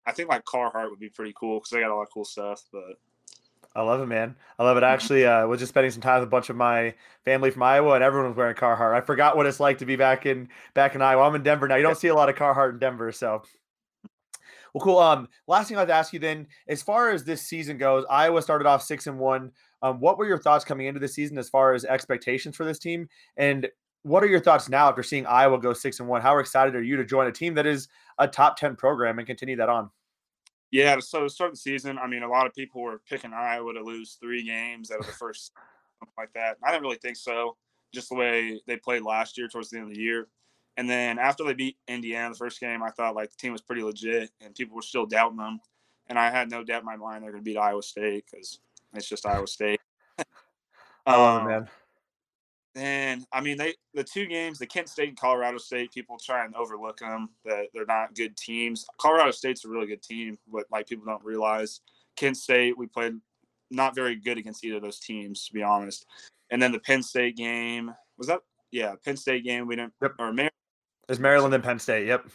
I 0.06 0.12
think 0.12 0.30
like 0.30 0.44
Carhartt 0.46 0.90
would 0.90 1.00
be 1.00 1.10
pretty 1.10 1.34
cool 1.40 1.60
because 1.60 1.70
they 1.70 1.82
got 1.82 1.92
a 1.92 1.96
lot 1.96 2.04
of 2.04 2.10
cool 2.14 2.26
stuff. 2.26 2.64
But 2.72 2.98
I 3.76 3.82
love 3.82 4.02
it, 4.02 4.08
man. 4.08 4.36
I 4.58 4.64
love 4.64 4.78
it. 4.78 4.84
I 4.84 4.92
actually 4.92 5.26
uh, 5.26 5.46
was 5.48 5.60
just 5.60 5.70
spending 5.70 5.92
some 5.92 6.02
time 6.02 6.20
with 6.20 6.28
a 6.28 6.32
bunch 6.32 6.50
of 6.50 6.56
my 6.56 6.94
family 7.26 7.52
from 7.52 7.64
Iowa, 7.64 7.94
and 7.96 8.04
everyone 8.04 8.30
was 8.30 8.38
wearing 8.38 8.56
Carhartt. 8.56 8.96
I 8.96 9.02
forgot 9.02 9.36
what 9.36 9.46
it's 9.46 9.60
like 9.60 9.80
to 9.80 9.86
be 9.86 9.96
back 9.96 10.26
in 10.26 10.50
back 10.74 10.96
in 10.96 11.02
Iowa. 11.02 11.24
I'm 11.24 11.36
in 11.36 11.44
Denver 11.44 11.68
now. 11.68 11.76
You 11.76 11.84
don't 11.84 11.98
see 11.98 12.08
a 12.08 12.16
lot 12.16 12.30
of 12.30 12.36
Carhartt 12.36 12.72
in 12.72 12.80
Denver, 12.80 13.12
so. 13.12 13.44
Well, 14.74 14.84
cool. 14.84 15.00
Um, 15.00 15.30
last 15.48 15.70
thing 15.70 15.78
I'd 15.78 15.90
ask 15.90 16.12
you 16.12 16.20
then, 16.20 16.48
as 16.68 16.82
far 16.82 17.12
as 17.12 17.24
this 17.24 17.42
season 17.42 17.78
goes, 17.78 18.04
Iowa 18.10 18.42
started 18.42 18.68
off 18.68 18.82
six 18.82 19.08
and 19.08 19.18
one. 19.18 19.52
Um, 19.82 20.00
what 20.00 20.18
were 20.18 20.26
your 20.26 20.38
thoughts 20.38 20.66
coming 20.66 20.88
into 20.88 21.00
the 21.00 21.08
season 21.08 21.38
as 21.38 21.48
far 21.50 21.74
as 21.74 21.86
expectations 21.86 22.56
for 22.56 22.66
this 22.66 22.80
team, 22.80 23.08
and 23.38 23.68
what 24.06 24.24
are 24.24 24.28
your 24.28 24.40
thoughts 24.40 24.70
now 24.70 24.88
after 24.88 25.02
seeing 25.02 25.26
Iowa 25.26 25.60
go 25.60 25.74
six 25.74 26.00
and 26.00 26.08
one? 26.08 26.22
How 26.22 26.38
excited 26.38 26.76
are 26.76 26.84
you 26.84 26.96
to 26.96 27.04
join 27.04 27.26
a 27.26 27.32
team 27.32 27.56
that 27.56 27.66
is 27.66 27.88
a 28.20 28.28
top 28.28 28.56
ten 28.56 28.76
program 28.76 29.18
and 29.18 29.26
continue 29.26 29.56
that 29.56 29.68
on? 29.68 29.90
Yeah, 30.70 31.00
so 31.00 31.24
to 31.24 31.30
start 31.30 31.52
the 31.52 31.58
season, 31.58 31.98
I 31.98 32.06
mean, 32.06 32.22
a 32.22 32.30
lot 32.30 32.46
of 32.46 32.54
people 32.54 32.84
were 32.84 33.02
picking 33.10 33.34
Iowa 33.34 33.74
to 33.74 33.82
lose 33.82 34.18
three 34.22 34.46
games 34.46 34.92
out 34.92 35.00
of 35.00 35.08
the 35.08 35.12
first, 35.20 35.54
like 36.20 36.32
that. 36.34 36.58
I 36.64 36.70
didn't 36.70 36.84
really 36.84 36.98
think 36.98 37.18
so, 37.18 37.58
just 37.96 38.10
the 38.10 38.16
way 38.16 38.62
they 38.68 38.78
played 38.78 39.02
last 39.02 39.40
year 39.40 39.48
towards 39.48 39.72
the 39.72 39.78
end 39.78 39.90
of 39.90 39.96
the 39.96 40.02
year. 40.02 40.28
And 40.78 40.88
then 40.88 41.18
after 41.18 41.44
they 41.44 41.54
beat 41.56 41.78
Indiana 41.88 42.30
the 42.30 42.38
first 42.38 42.60
game, 42.60 42.84
I 42.84 42.92
thought 42.92 43.16
like 43.16 43.32
the 43.32 43.38
team 43.38 43.54
was 43.54 43.62
pretty 43.62 43.82
legit, 43.82 44.30
and 44.40 44.54
people 44.54 44.76
were 44.76 44.84
still 44.84 45.08
doubting 45.08 45.38
them. 45.38 45.60
And 46.10 46.20
I 46.20 46.30
had 46.30 46.52
no 46.52 46.64
doubt 46.64 46.82
in 46.82 46.86
my 46.86 46.96
mind 46.96 47.24
they're 47.24 47.32
going 47.32 47.44
to 47.44 47.50
beat 47.50 47.58
Iowa 47.58 47.82
State 47.82 48.26
because 48.30 48.60
it's 48.94 49.10
just 49.10 49.26
Iowa 49.26 49.48
State. 49.48 49.80
oh 51.08 51.38
um, 51.38 51.48
man. 51.48 51.70
And 52.76 53.26
I 53.32 53.40
mean, 53.40 53.58
they 53.58 53.76
the 53.94 54.04
two 54.04 54.26
games, 54.26 54.60
the 54.60 54.68
Kent 54.68 54.90
State 54.90 55.10
and 55.10 55.20
Colorado 55.20 55.58
State, 55.58 55.94
people 55.94 56.18
try 56.18 56.44
and 56.44 56.54
overlook 56.56 57.00
them 57.00 57.30
that 57.46 57.68
they're 57.74 57.86
not 57.86 58.16
good 58.16 58.36
teams. 58.36 58.86
Colorado 59.00 59.32
State's 59.32 59.64
a 59.64 59.70
really 59.70 59.88
good 59.88 60.04
team, 60.04 60.38
but 60.52 60.66
like 60.72 60.88
people 60.88 61.06
don't 61.06 61.24
realize. 61.24 61.82
Kent 62.18 62.38
State, 62.38 62.78
we 62.78 62.88
played 62.88 63.14
not 63.72 63.96
very 63.96 64.16
good 64.16 64.38
against 64.38 64.64
either 64.64 64.78
of 64.78 64.82
those 64.82 65.00
teams, 65.00 65.46
to 65.48 65.54
be 65.54 65.64
honest. 65.64 66.06
And 66.52 66.62
then 66.62 66.72
the 66.72 66.80
Penn 66.80 67.02
State 67.02 67.36
game 67.38 67.94
was 68.18 68.28
that, 68.28 68.42
yeah, 68.72 68.96
Penn 69.04 69.18
State 69.18 69.44
game. 69.44 69.68
We 69.68 69.76
didn't, 69.76 69.94
yep. 70.02 70.14
or 70.20 70.32
Maryland. 70.32 70.52
It's 71.10 71.20
Maryland 71.20 71.54
and 71.54 71.64
Penn 71.64 71.80
State. 71.80 72.08
Yep. 72.08 72.28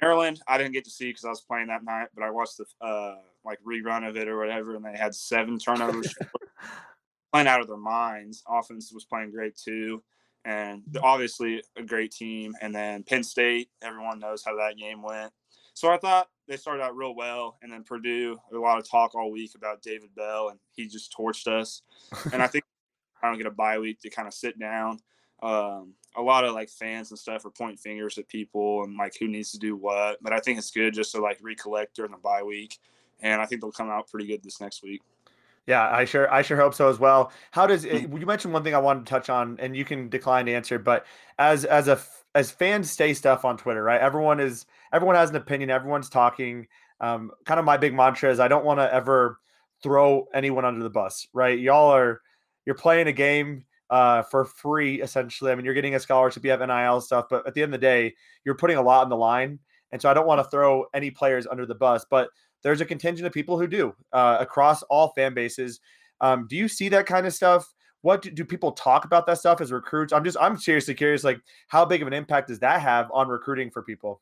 Maryland, 0.00 0.40
I 0.48 0.56
didn't 0.56 0.72
get 0.72 0.84
to 0.84 0.90
see 0.90 1.10
because 1.10 1.24
I 1.24 1.28
was 1.28 1.42
playing 1.42 1.66
that 1.66 1.84
night, 1.84 2.08
but 2.14 2.24
I 2.24 2.30
watched 2.30 2.58
the 2.58 2.64
uh, 2.86 3.16
like 3.44 3.58
rerun 3.66 4.08
of 4.08 4.16
it 4.16 4.28
or 4.28 4.38
whatever, 4.38 4.76
and 4.76 4.84
they 4.84 4.96
had 4.96 5.14
seven 5.14 5.58
turnovers. 5.58 6.14
playing 7.32 7.46
out 7.46 7.60
of 7.60 7.66
their 7.66 7.76
minds. 7.76 8.42
Offense 8.48 8.92
was 8.92 9.04
playing 9.04 9.30
great 9.30 9.56
too, 9.56 10.02
and 10.44 10.82
obviously 11.02 11.62
a 11.76 11.82
great 11.82 12.12
team. 12.12 12.54
And 12.60 12.74
then 12.74 13.02
Penn 13.02 13.22
State, 13.22 13.70
everyone 13.82 14.18
knows 14.18 14.44
how 14.44 14.56
that 14.56 14.76
game 14.76 15.02
went. 15.02 15.32
So 15.74 15.90
I 15.90 15.96
thought 15.96 16.28
they 16.48 16.56
started 16.56 16.82
out 16.82 16.96
real 16.96 17.14
well, 17.14 17.56
and 17.62 17.72
then 17.72 17.84
Purdue. 17.84 18.38
A 18.52 18.58
lot 18.58 18.78
of 18.78 18.88
talk 18.88 19.14
all 19.14 19.30
week 19.30 19.52
about 19.54 19.82
David 19.82 20.14
Bell, 20.14 20.48
and 20.48 20.58
he 20.72 20.86
just 20.86 21.14
torched 21.16 21.46
us. 21.46 21.82
and 22.32 22.42
I 22.42 22.46
think 22.46 22.64
I 23.22 23.28
don't 23.28 23.38
get 23.38 23.46
a 23.46 23.52
bye 23.52 23.78
week 23.78 24.00
to 24.00 24.10
kind 24.10 24.28
of 24.28 24.34
sit 24.34 24.58
down. 24.58 24.98
Um, 25.42 25.94
a 26.16 26.22
lot 26.22 26.44
of 26.44 26.54
like 26.54 26.68
fans 26.68 27.10
and 27.10 27.18
stuff 27.18 27.46
are 27.46 27.50
pointing 27.50 27.78
fingers 27.78 28.18
at 28.18 28.28
people 28.28 28.84
and 28.84 28.96
like 28.96 29.14
who 29.18 29.28
needs 29.28 29.52
to 29.52 29.58
do 29.58 29.76
what. 29.76 30.18
But 30.22 30.32
I 30.32 30.40
think 30.40 30.58
it's 30.58 30.70
good 30.70 30.92
just 30.92 31.12
to 31.12 31.20
like 31.20 31.38
recollect 31.40 31.96
during 31.96 32.12
the 32.12 32.18
bye 32.18 32.42
week, 32.42 32.78
and 33.20 33.40
I 33.40 33.46
think 33.46 33.60
they'll 33.60 33.72
come 33.72 33.88
out 33.88 34.08
pretty 34.08 34.26
good 34.26 34.42
this 34.42 34.60
next 34.60 34.82
week. 34.82 35.02
Yeah, 35.70 35.88
I 35.88 36.04
sure 36.04 36.28
I 36.34 36.42
sure 36.42 36.56
hope 36.56 36.74
so 36.74 36.88
as 36.88 36.98
well. 36.98 37.30
How 37.52 37.64
does 37.64 37.84
it, 37.84 38.02
you 38.10 38.26
mentioned 38.26 38.52
one 38.52 38.64
thing 38.64 38.74
I 38.74 38.80
wanted 38.80 39.06
to 39.06 39.10
touch 39.10 39.30
on, 39.30 39.56
and 39.60 39.76
you 39.76 39.84
can 39.84 40.08
decline 40.08 40.46
to 40.46 40.52
answer, 40.52 40.80
but 40.80 41.06
as 41.38 41.64
as 41.64 41.86
a 41.86 42.00
as 42.34 42.50
fans 42.50 42.90
say 42.90 43.14
stuff 43.14 43.44
on 43.44 43.56
Twitter, 43.56 43.80
right? 43.84 44.00
Everyone 44.00 44.40
is 44.40 44.66
everyone 44.92 45.14
has 45.14 45.30
an 45.30 45.36
opinion. 45.36 45.70
Everyone's 45.70 46.08
talking. 46.08 46.66
Um, 47.00 47.30
kind 47.44 47.60
of 47.60 47.64
my 47.64 47.76
big 47.76 47.94
mantra 47.94 48.32
is 48.32 48.40
I 48.40 48.48
don't 48.48 48.64
want 48.64 48.80
to 48.80 48.92
ever 48.92 49.38
throw 49.80 50.26
anyone 50.34 50.64
under 50.64 50.82
the 50.82 50.90
bus, 50.90 51.28
right? 51.32 51.56
Y'all 51.56 51.94
are 51.94 52.20
you're 52.66 52.74
playing 52.74 53.06
a 53.06 53.12
game 53.12 53.64
uh, 53.90 54.22
for 54.22 54.46
free 54.46 55.00
essentially. 55.00 55.52
I 55.52 55.54
mean, 55.54 55.64
you're 55.64 55.74
getting 55.74 55.94
a 55.94 56.00
scholarship, 56.00 56.44
you 56.44 56.50
have 56.50 56.66
NIL 56.66 57.00
stuff, 57.00 57.26
but 57.30 57.46
at 57.46 57.54
the 57.54 57.62
end 57.62 57.72
of 57.72 57.80
the 57.80 57.86
day, 57.86 58.16
you're 58.44 58.56
putting 58.56 58.76
a 58.76 58.82
lot 58.82 59.04
on 59.04 59.08
the 59.08 59.16
line, 59.16 59.60
and 59.92 60.02
so 60.02 60.10
I 60.10 60.14
don't 60.14 60.26
want 60.26 60.40
to 60.44 60.50
throw 60.50 60.86
any 60.92 61.12
players 61.12 61.46
under 61.46 61.64
the 61.64 61.76
bus, 61.76 62.04
but 62.10 62.28
there's 62.62 62.80
a 62.80 62.84
contingent 62.84 63.26
of 63.26 63.32
people 63.32 63.58
who 63.58 63.66
do 63.66 63.94
uh, 64.12 64.38
across 64.40 64.82
all 64.84 65.08
fan 65.08 65.34
bases. 65.34 65.80
Um, 66.20 66.46
do 66.48 66.56
you 66.56 66.68
see 66.68 66.88
that 66.90 67.06
kind 67.06 67.26
of 67.26 67.32
stuff? 67.32 67.72
What 68.02 68.22
do, 68.22 68.30
do, 68.30 68.44
people 68.44 68.72
talk 68.72 69.04
about 69.04 69.26
that 69.26 69.38
stuff 69.38 69.60
as 69.60 69.72
recruits? 69.72 70.12
I'm 70.12 70.24
just 70.24 70.36
I'm 70.40 70.56
seriously 70.56 70.94
curious, 70.94 71.24
like 71.24 71.40
how 71.68 71.84
big 71.84 72.02
of 72.02 72.08
an 72.08 72.14
impact 72.14 72.48
does 72.48 72.58
that 72.60 72.80
have 72.80 73.10
on 73.12 73.28
recruiting 73.28 73.70
for 73.70 73.82
people? 73.82 74.20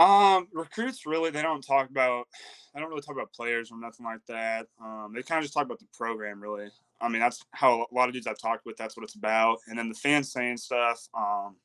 Um, 0.00 0.48
recruits 0.54 1.04
really 1.04 1.30
they 1.30 1.42
don't 1.42 1.60
talk 1.60 1.90
about 1.90 2.26
I 2.74 2.80
don't 2.80 2.88
really 2.88 3.02
talk 3.02 3.14
about 3.14 3.32
players 3.32 3.70
or 3.70 3.78
nothing 3.78 4.06
like 4.06 4.24
that. 4.28 4.66
Um, 4.82 5.12
they 5.14 5.22
kind 5.22 5.38
of 5.38 5.44
just 5.44 5.52
talk 5.52 5.66
about 5.66 5.78
the 5.78 5.86
program 5.94 6.42
really. 6.42 6.68
I 7.00 7.08
mean 7.08 7.20
that's 7.20 7.44
how 7.52 7.86
a 7.90 7.94
lot 7.94 8.08
of 8.08 8.14
dudes 8.14 8.26
I've 8.26 8.38
talked 8.38 8.64
with 8.64 8.76
that's 8.76 8.96
what 8.96 9.04
it's 9.04 9.14
about. 9.14 9.58
And 9.66 9.78
then 9.78 9.88
the 9.88 9.94
fans 9.94 10.32
saying 10.32 10.56
stuff, 10.56 11.06
um, 11.14 11.56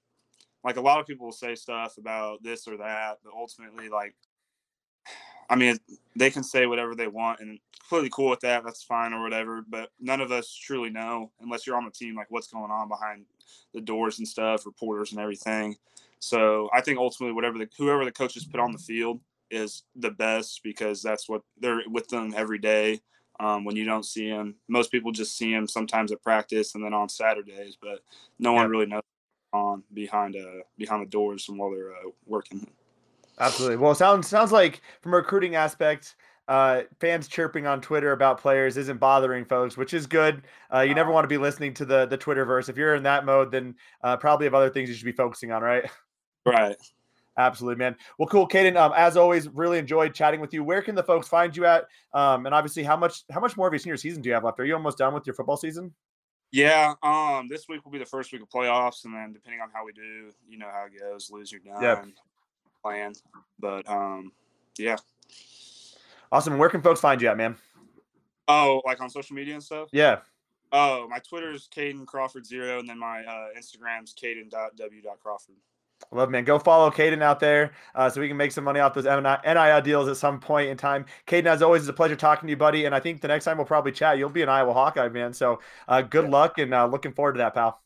like 0.66 0.76
a 0.76 0.82
lot 0.82 1.00
of 1.00 1.08
people 1.08 1.28
will 1.28 1.34
say 1.34 1.56
stuff 1.56 1.98
about 1.98 2.44
this 2.44 2.68
or 2.68 2.76
that, 2.78 3.20
but 3.24 3.34
ultimately 3.34 3.88
like 3.88 4.16
I 5.50 5.56
mean, 5.56 5.78
they 6.16 6.30
can 6.30 6.44
say 6.44 6.66
whatever 6.66 6.96
they 6.96 7.08
want 7.08 7.40
and 7.40 7.60
completely 7.80 8.10
cool 8.12 8.30
with 8.30 8.40
that. 8.42 8.64
That's 8.64 8.84
fine 8.84 9.14
or 9.14 9.22
whatever. 9.22 9.64
But 9.68 9.90
none 10.00 10.22
of 10.22 10.32
us 10.32 10.54
truly 10.54 10.90
know 10.90 11.32
unless 11.42 11.68
you're 11.68 11.78
on 11.78 11.86
the 11.86 11.92
team, 11.92 12.16
like 12.16 12.28
what's 12.30 12.48
going 12.48 12.72
on 12.72 12.88
behind 12.88 13.26
the 13.74 13.82
doors 13.82 14.20
and 14.20 14.28
stuff, 14.28 14.66
reporters 14.66 15.12
and 15.12 15.20
everything. 15.20 15.76
So 16.20 16.70
I 16.74 16.82
think 16.82 16.98
ultimately, 16.98 17.34
whatever 17.34 17.58
the 17.58 17.70
whoever 17.78 18.06
the 18.06 18.12
coaches 18.12 18.46
put 18.46 18.60
on 18.60 18.72
the 18.72 18.80
field 18.80 19.20
is 19.52 19.84
the 19.96 20.12
best 20.12 20.62
because 20.64 21.02
that's 21.02 21.30
what 21.30 21.42
they're 21.60 21.82
with 21.88 22.08
them 22.08 22.34
every 22.36 22.58
day. 22.58 23.02
Um, 23.40 23.66
when 23.66 23.76
you 23.76 23.84
don't 23.84 24.06
see 24.06 24.30
them, 24.30 24.56
most 24.70 24.92
people 24.92 25.12
just 25.12 25.38
see 25.38 25.52
them 25.54 25.68
sometimes 25.68 26.12
at 26.12 26.24
practice 26.24 26.74
and 26.74 26.84
then 26.84 26.94
on 26.94 27.10
Saturdays, 27.10 27.78
but 27.80 28.00
no 28.40 28.54
one 28.54 28.70
really 28.70 28.86
knows 28.86 29.02
on 29.54 29.84
behind 29.94 30.36
uh 30.36 30.64
behind 30.78 31.02
the 31.02 31.10
doors 31.10 31.48
and 31.48 31.58
while 31.60 31.72
they're 31.72 31.92
uh, 31.92 32.10
working. 32.26 32.68
Absolutely. 33.40 33.78
Well, 33.78 33.96
sounds 33.96 34.28
sounds 34.28 34.52
like 34.52 34.82
from 35.02 35.14
a 35.14 35.18
recruiting 35.18 35.56
aspect, 35.56 36.16
uh, 36.48 36.84
fans 37.00 37.28
chirping 37.28 37.66
on 37.66 37.82
Twitter 37.82 38.12
about 38.12 38.40
players 38.40 38.78
isn't 38.78 39.00
bothering 39.00 39.46
folks, 39.46 39.78
which 39.78 39.94
is 39.94 40.06
good. 40.06 40.44
Uh, 40.74 40.82
you 40.82 40.94
never 40.94 41.12
want 41.12 41.24
to 41.24 41.28
be 41.28 41.38
listening 41.38 41.74
to 41.74 41.86
the 41.86 42.06
the 42.06 42.18
Twitterverse. 42.18 42.70
If 42.70 42.78
you're 42.78 42.96
in 42.96 43.04
that 43.04 43.26
mode, 43.26 43.52
then 43.52 43.76
uh, 44.04 44.18
probably 44.18 44.46
have 44.46 44.54
other 44.54 44.70
things 44.70 44.90
you 44.90 44.96
should 44.96 45.06
be 45.06 45.12
focusing 45.12 45.52
on, 45.52 45.62
right? 45.62 45.90
Right. 46.46 46.76
Absolutely, 47.38 47.80
man. 47.80 47.96
Well, 48.18 48.30
cool, 48.30 48.48
Caden. 48.48 48.78
Um, 48.78 48.94
as 48.96 49.18
always, 49.18 49.50
really 49.50 49.80
enjoyed 49.80 50.14
chatting 50.14 50.40
with 50.40 50.54
you. 50.54 50.64
Where 50.64 50.82
can 50.82 50.96
the 50.96 51.04
folks 51.04 51.28
find 51.28 51.58
you 51.58 51.66
at? 51.66 51.88
Um, 52.14 52.46
and 52.46 52.54
obviously, 52.56 52.84
how 52.84 52.96
much 52.96 53.24
how 53.32 53.40
much 53.42 53.58
more 53.58 53.68
of 53.68 53.74
your 53.74 53.80
senior 53.80 53.98
season 53.98 54.22
do 54.22 54.30
you 54.30 54.36
have 54.36 54.44
left? 54.44 54.60
Are 54.60 54.66
you 54.66 54.76
almost 54.76 55.00
done 55.00 55.14
with 55.14 55.26
your 55.26 55.34
football 55.34 55.58
season? 55.58 55.94
Yeah. 56.52 56.94
Um, 57.04 57.48
this 57.50 57.68
week 57.68 57.84
will 57.84 57.92
be 57.92 57.98
the 57.98 58.06
first 58.06 58.32
week 58.32 58.44
of 58.44 58.50
playoffs, 58.50 59.04
and 59.04 59.14
then 59.14 59.34
depending 59.34 59.60
on 59.60 59.70
how 59.74 59.84
we 59.84 59.92
do, 59.92 60.32
you 60.48 60.60
know 60.60 60.70
how 60.72 60.86
it 60.86 60.98
goes. 60.98 61.30
Lose, 61.32 61.52
you're 61.52 61.60
done. 61.62 61.82
Yeah 61.82 62.06
plan. 62.86 63.14
But 63.60 63.90
um, 63.90 64.32
yeah. 64.78 64.98
Awesome. 66.32 66.58
Where 66.58 66.70
can 66.70 66.82
folks 66.82 67.00
find 67.00 67.22
you 67.22 67.30
at, 67.30 67.38
man? 67.38 67.56
Oh, 68.48 68.82
like 68.86 69.02
on 69.02 69.10
social 69.10 69.36
media 69.36 69.56
and 69.56 69.64
stuff? 69.64 69.90
Yeah. 69.92 70.20
Oh, 70.72 71.08
my 71.10 71.20
Twitter 71.20 71.52
is 71.52 71.68
Caden 71.74 72.06
Crawford 72.06 72.46
zero, 72.46 72.80
and 72.80 72.88
then 72.88 73.00
my 73.00 73.24
uh, 73.24 73.48
Instagram's 73.58 74.14
Caden.w.crawford. 74.14 75.56
Love 76.12 76.30
man, 76.30 76.44
go 76.44 76.60
follow 76.60 76.92
Caden 76.92 77.22
out 77.22 77.40
there 77.40 77.72
uh, 77.96 78.10
so 78.10 78.20
we 78.20 78.28
can 78.28 78.36
make 78.36 78.52
some 78.52 78.66
money 78.66 78.82
off 78.82 78.94
those 78.94 79.06
NIL 79.06 79.82
deals 79.82 80.10
at 80.10 80.18
some 80.18 80.40
point 80.40 80.70
in 80.70 80.76
time. 80.76 81.06
Caden, 81.26 81.46
as 81.46 81.62
always, 81.62 81.84
it's 81.84 81.90
a 81.90 81.94
pleasure 81.94 82.18
talking 82.18 82.48
to 82.48 82.52
you, 82.52 82.58
buddy. 82.58 82.86
And 82.86 82.94
I 82.94 83.00
think 83.00 83.22
the 83.22 83.30
next 83.30 83.46
time 83.46 83.58
we'll 83.58 83.66
probably 83.66 83.94
chat, 83.94 84.18
you'll 84.18 84.30
be 84.30 84.42
an 84.42 84.50
Iowa 84.50 84.74
Hawkeye, 84.74 85.08
man. 85.10 85.34
So 85.34 85.62
uh, 85.88 86.02
good 86.02 86.30
luck 86.30 86.58
and 86.58 86.74
uh, 86.74 86.86
looking 86.86 87.14
forward 87.14 87.34
to 87.34 87.38
that, 87.40 87.54
pal. 87.54 87.82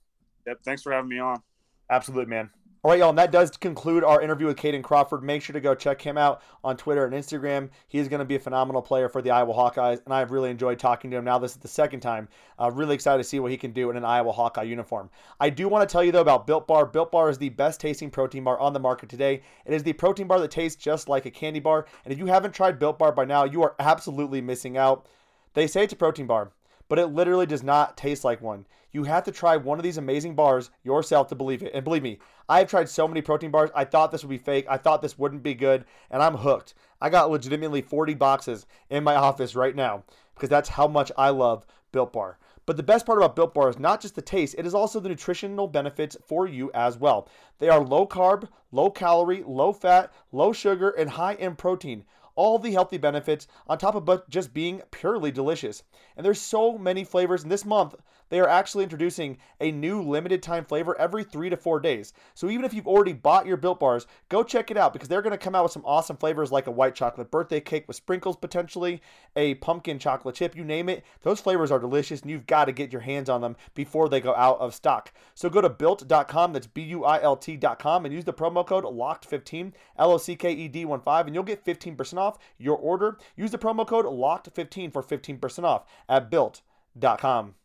Yep. 0.47 0.59
Thanks 0.65 0.81
for 0.81 0.91
having 0.91 1.09
me 1.09 1.19
on. 1.19 1.41
Absolutely, 1.89 2.25
man. 2.25 2.49
All 2.81 2.91
right, 2.91 2.99
y'all, 2.99 3.09
and 3.09 3.17
that 3.17 3.33
does 3.33 3.51
conclude 3.51 4.05
our 4.05 4.21
interview 4.21 4.47
with 4.47 4.55
Caden 4.55 4.83
Crawford. 4.83 5.21
Make 5.21 5.41
sure 5.41 5.53
to 5.53 5.59
go 5.59 5.75
check 5.75 6.01
him 6.01 6.17
out 6.17 6.41
on 6.63 6.77
Twitter 6.77 7.03
and 7.03 7.13
Instagram. 7.13 7.71
He 7.89 7.99
is 7.99 8.07
going 8.07 8.19
to 8.19 8.25
be 8.25 8.35
a 8.37 8.39
phenomenal 8.39 8.81
player 8.81 9.09
for 9.09 9.21
the 9.21 9.31
Iowa 9.31 9.53
Hawkeyes, 9.53 10.01
and 10.05 10.13
I've 10.13 10.31
really 10.31 10.49
enjoyed 10.49 10.79
talking 10.79 11.11
to 11.11 11.17
him. 11.17 11.25
Now, 11.25 11.37
this 11.39 11.51
is 11.51 11.57
the 11.57 11.67
second 11.67 11.99
time. 11.99 12.29
Uh, 12.57 12.71
really 12.73 12.95
excited 12.95 13.17
to 13.17 13.27
see 13.27 13.41
what 13.41 13.51
he 13.51 13.57
can 13.57 13.73
do 13.73 13.89
in 13.89 13.97
an 13.97 14.05
Iowa 14.05 14.31
Hawkeye 14.31 14.63
uniform. 14.63 15.09
I 15.41 15.49
do 15.49 15.67
want 15.67 15.89
to 15.89 15.91
tell 15.91 16.05
you, 16.05 16.13
though, 16.13 16.21
about 16.21 16.47
Built 16.47 16.67
Bar. 16.67 16.85
Built 16.85 17.11
Bar 17.11 17.29
is 17.29 17.37
the 17.37 17.49
best 17.49 17.81
tasting 17.81 18.09
protein 18.09 18.45
bar 18.45 18.57
on 18.57 18.71
the 18.71 18.79
market 18.79 19.09
today. 19.09 19.41
It 19.65 19.73
is 19.73 19.83
the 19.83 19.91
protein 19.91 20.27
bar 20.27 20.39
that 20.39 20.49
tastes 20.49 20.81
just 20.81 21.09
like 21.09 21.25
a 21.25 21.31
candy 21.31 21.59
bar, 21.59 21.85
and 22.05 22.13
if 22.13 22.17
you 22.17 22.27
haven't 22.27 22.53
tried 22.53 22.79
Built 22.79 22.97
Bar 22.97 23.11
by 23.11 23.25
now, 23.25 23.43
you 23.43 23.61
are 23.61 23.75
absolutely 23.79 24.39
missing 24.39 24.77
out. 24.77 25.05
They 25.53 25.67
say 25.67 25.83
it's 25.83 25.91
a 25.91 25.97
protein 25.97 26.27
bar, 26.27 26.53
but 26.87 26.97
it 26.97 27.07
literally 27.07 27.45
does 27.45 27.61
not 27.61 27.97
taste 27.97 28.23
like 28.23 28.41
one. 28.41 28.67
You 28.91 29.03
have 29.03 29.23
to 29.25 29.31
try 29.31 29.55
one 29.55 29.77
of 29.77 29.83
these 29.83 29.97
amazing 29.97 30.35
bars 30.35 30.71
yourself 30.83 31.27
to 31.27 31.35
believe 31.35 31.61
it. 31.61 31.73
And 31.73 31.83
believe 31.83 32.03
me, 32.03 32.19
I've 32.47 32.69
tried 32.69 32.89
so 32.89 33.07
many 33.07 33.21
protein 33.21 33.51
bars. 33.51 33.69
I 33.75 33.85
thought 33.85 34.11
this 34.11 34.23
would 34.23 34.29
be 34.29 34.37
fake. 34.37 34.65
I 34.67 34.77
thought 34.77 35.01
this 35.01 35.17
wouldn't 35.17 35.43
be 35.43 35.53
good, 35.53 35.85
and 36.09 36.23
I'm 36.23 36.35
hooked. 36.35 36.73
I 36.99 37.09
got 37.09 37.29
legitimately 37.29 37.81
40 37.81 38.15
boxes 38.15 38.65
in 38.89 39.03
my 39.03 39.15
office 39.27 39.55
right 39.55 39.75
now 39.75 40.03
because 40.33 40.49
that's 40.49 40.69
how 40.69 40.87
much 40.87 41.11
I 41.17 41.29
love 41.29 41.65
Built 41.91 42.13
Bar. 42.13 42.39
But 42.65 42.77
the 42.77 42.83
best 42.83 43.05
part 43.05 43.17
about 43.17 43.35
Built 43.35 43.53
Bar 43.53 43.69
is 43.69 43.79
not 43.79 44.01
just 44.01 44.15
the 44.15 44.21
taste, 44.21 44.55
it 44.57 44.65
is 44.65 44.75
also 44.75 44.99
the 44.99 45.09
nutritional 45.09 45.67
benefits 45.67 46.17
for 46.25 46.47
you 46.47 46.71
as 46.73 46.97
well. 46.97 47.27
They 47.57 47.69
are 47.69 47.83
low 47.83 48.07
carb, 48.07 48.47
low 48.71 48.89
calorie, 48.89 49.43
low 49.45 49.73
fat, 49.73 50.11
low 50.31 50.53
sugar, 50.53 50.89
and 50.91 51.09
high 51.09 51.33
in 51.33 51.55
protein 51.55 52.05
all 52.39 52.57
the 52.57 52.71
healthy 52.71 52.97
benefits 52.97 53.47
on 53.67 53.77
top 53.77 53.95
of 53.95 54.29
just 54.29 54.53
being 54.53 54.81
purely 54.91 55.29
delicious. 55.29 55.83
And 56.15 56.25
there's 56.25 56.39
so 56.39 56.77
many 56.77 57.03
flavors. 57.03 57.43
And 57.43 57.51
this 57.51 57.65
month, 57.65 57.95
they 58.29 58.39
are 58.39 58.47
actually 58.47 58.83
introducing 58.83 59.37
a 59.59 59.71
new 59.71 60.01
limited 60.01 60.41
time 60.41 60.65
flavor 60.65 60.99
every 60.99 61.23
three 61.23 61.49
to 61.49 61.57
four 61.57 61.79
days. 61.79 62.13
So 62.33 62.49
even 62.49 62.65
if 62.65 62.73
you've 62.73 62.87
already 62.87 63.13
bought 63.13 63.45
your 63.45 63.57
Built 63.57 63.79
Bars, 63.79 64.07
go 64.29 64.43
check 64.43 64.71
it 64.71 64.77
out 64.77 64.93
because 64.93 65.09
they're 65.09 65.21
going 65.21 65.31
to 65.31 65.37
come 65.37 65.55
out 65.55 65.63
with 65.63 65.71
some 65.71 65.85
awesome 65.85 66.17
flavors 66.17 66.51
like 66.51 66.67
a 66.67 66.71
white 66.71 66.95
chocolate 66.95 67.31
birthday 67.31 67.59
cake 67.59 67.85
with 67.87 67.97
sprinkles 67.97 68.37
potentially, 68.37 69.01
a 69.35 69.55
pumpkin 69.55 69.99
chocolate 69.99 70.35
chip, 70.35 70.55
you 70.55 70.63
name 70.63 70.89
it. 70.89 71.03
Those 71.21 71.39
flavors 71.39 71.71
are 71.71 71.79
delicious 71.79 72.21
and 72.21 72.31
you've 72.31 72.47
got 72.47 72.65
to 72.65 72.71
get 72.71 72.91
your 72.91 73.01
hands 73.01 73.29
on 73.29 73.41
them 73.41 73.55
before 73.73 74.09
they 74.09 74.21
go 74.21 74.35
out 74.35 74.59
of 74.59 74.75
stock. 74.75 75.11
So 75.33 75.49
go 75.49 75.61
to 75.61 75.69
built.com, 75.69 76.53
that's 76.53 76.67
B 76.67 76.81
U 76.83 77.05
I 77.05 77.21
L 77.21 77.35
T.com, 77.35 78.05
and 78.05 78.13
use 78.13 78.25
the 78.25 78.33
promo 78.33 78.65
code 78.65 78.83
LOCKED15, 78.83 79.73
L 79.97 80.11
O 80.11 80.17
C 80.17 80.35
K 80.35 80.51
E 80.51 80.67
D 80.67 80.85
1 80.85 81.01
5, 81.01 81.25
and 81.27 81.35
you'll 81.35 81.43
get 81.43 81.65
15% 81.65 82.17
off 82.17 82.37
your 82.57 82.77
order. 82.77 83.17
Use 83.35 83.51
the 83.51 83.57
promo 83.57 83.85
code 83.85 84.05
LOCKED15 84.05 84.93
for 84.93 85.03
15% 85.03 85.63
off 85.63 85.85
at 86.07 86.29
built.com. 86.29 87.55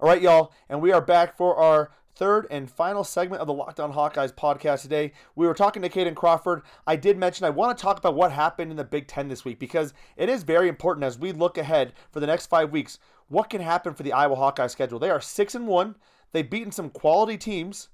All 0.00 0.08
right, 0.08 0.22
y'all, 0.22 0.50
and 0.70 0.80
we 0.80 0.92
are 0.92 1.02
back 1.02 1.36
for 1.36 1.56
our 1.56 1.90
third 2.14 2.46
and 2.50 2.70
final 2.70 3.04
segment 3.04 3.42
of 3.42 3.46
the 3.46 3.52
Locked 3.52 3.80
On 3.80 3.92
Hawkeyes 3.92 4.32
podcast 4.32 4.80
today. 4.80 5.12
We 5.36 5.46
were 5.46 5.52
talking 5.52 5.82
to 5.82 5.90
Caden 5.90 6.14
Crawford. 6.14 6.62
I 6.86 6.96
did 6.96 7.18
mention 7.18 7.44
I 7.44 7.50
want 7.50 7.76
to 7.76 7.82
talk 7.82 7.98
about 7.98 8.14
what 8.14 8.32
happened 8.32 8.70
in 8.70 8.78
the 8.78 8.84
Big 8.84 9.08
Ten 9.08 9.28
this 9.28 9.44
week 9.44 9.58
because 9.58 9.92
it 10.16 10.30
is 10.30 10.42
very 10.42 10.70
important 10.70 11.04
as 11.04 11.18
we 11.18 11.32
look 11.32 11.58
ahead 11.58 11.92
for 12.12 12.18
the 12.20 12.26
next 12.26 12.46
five 12.46 12.72
weeks. 12.72 12.98
What 13.28 13.50
can 13.50 13.60
happen 13.60 13.92
for 13.92 14.02
the 14.02 14.14
Iowa 14.14 14.36
Hawkeye 14.36 14.68
schedule? 14.68 14.98
They 14.98 15.10
are 15.10 15.20
six 15.20 15.54
and 15.54 15.68
one. 15.68 15.96
They've 16.32 16.48
beaten 16.48 16.72
some 16.72 16.88
quality 16.88 17.36
teams. 17.36 17.90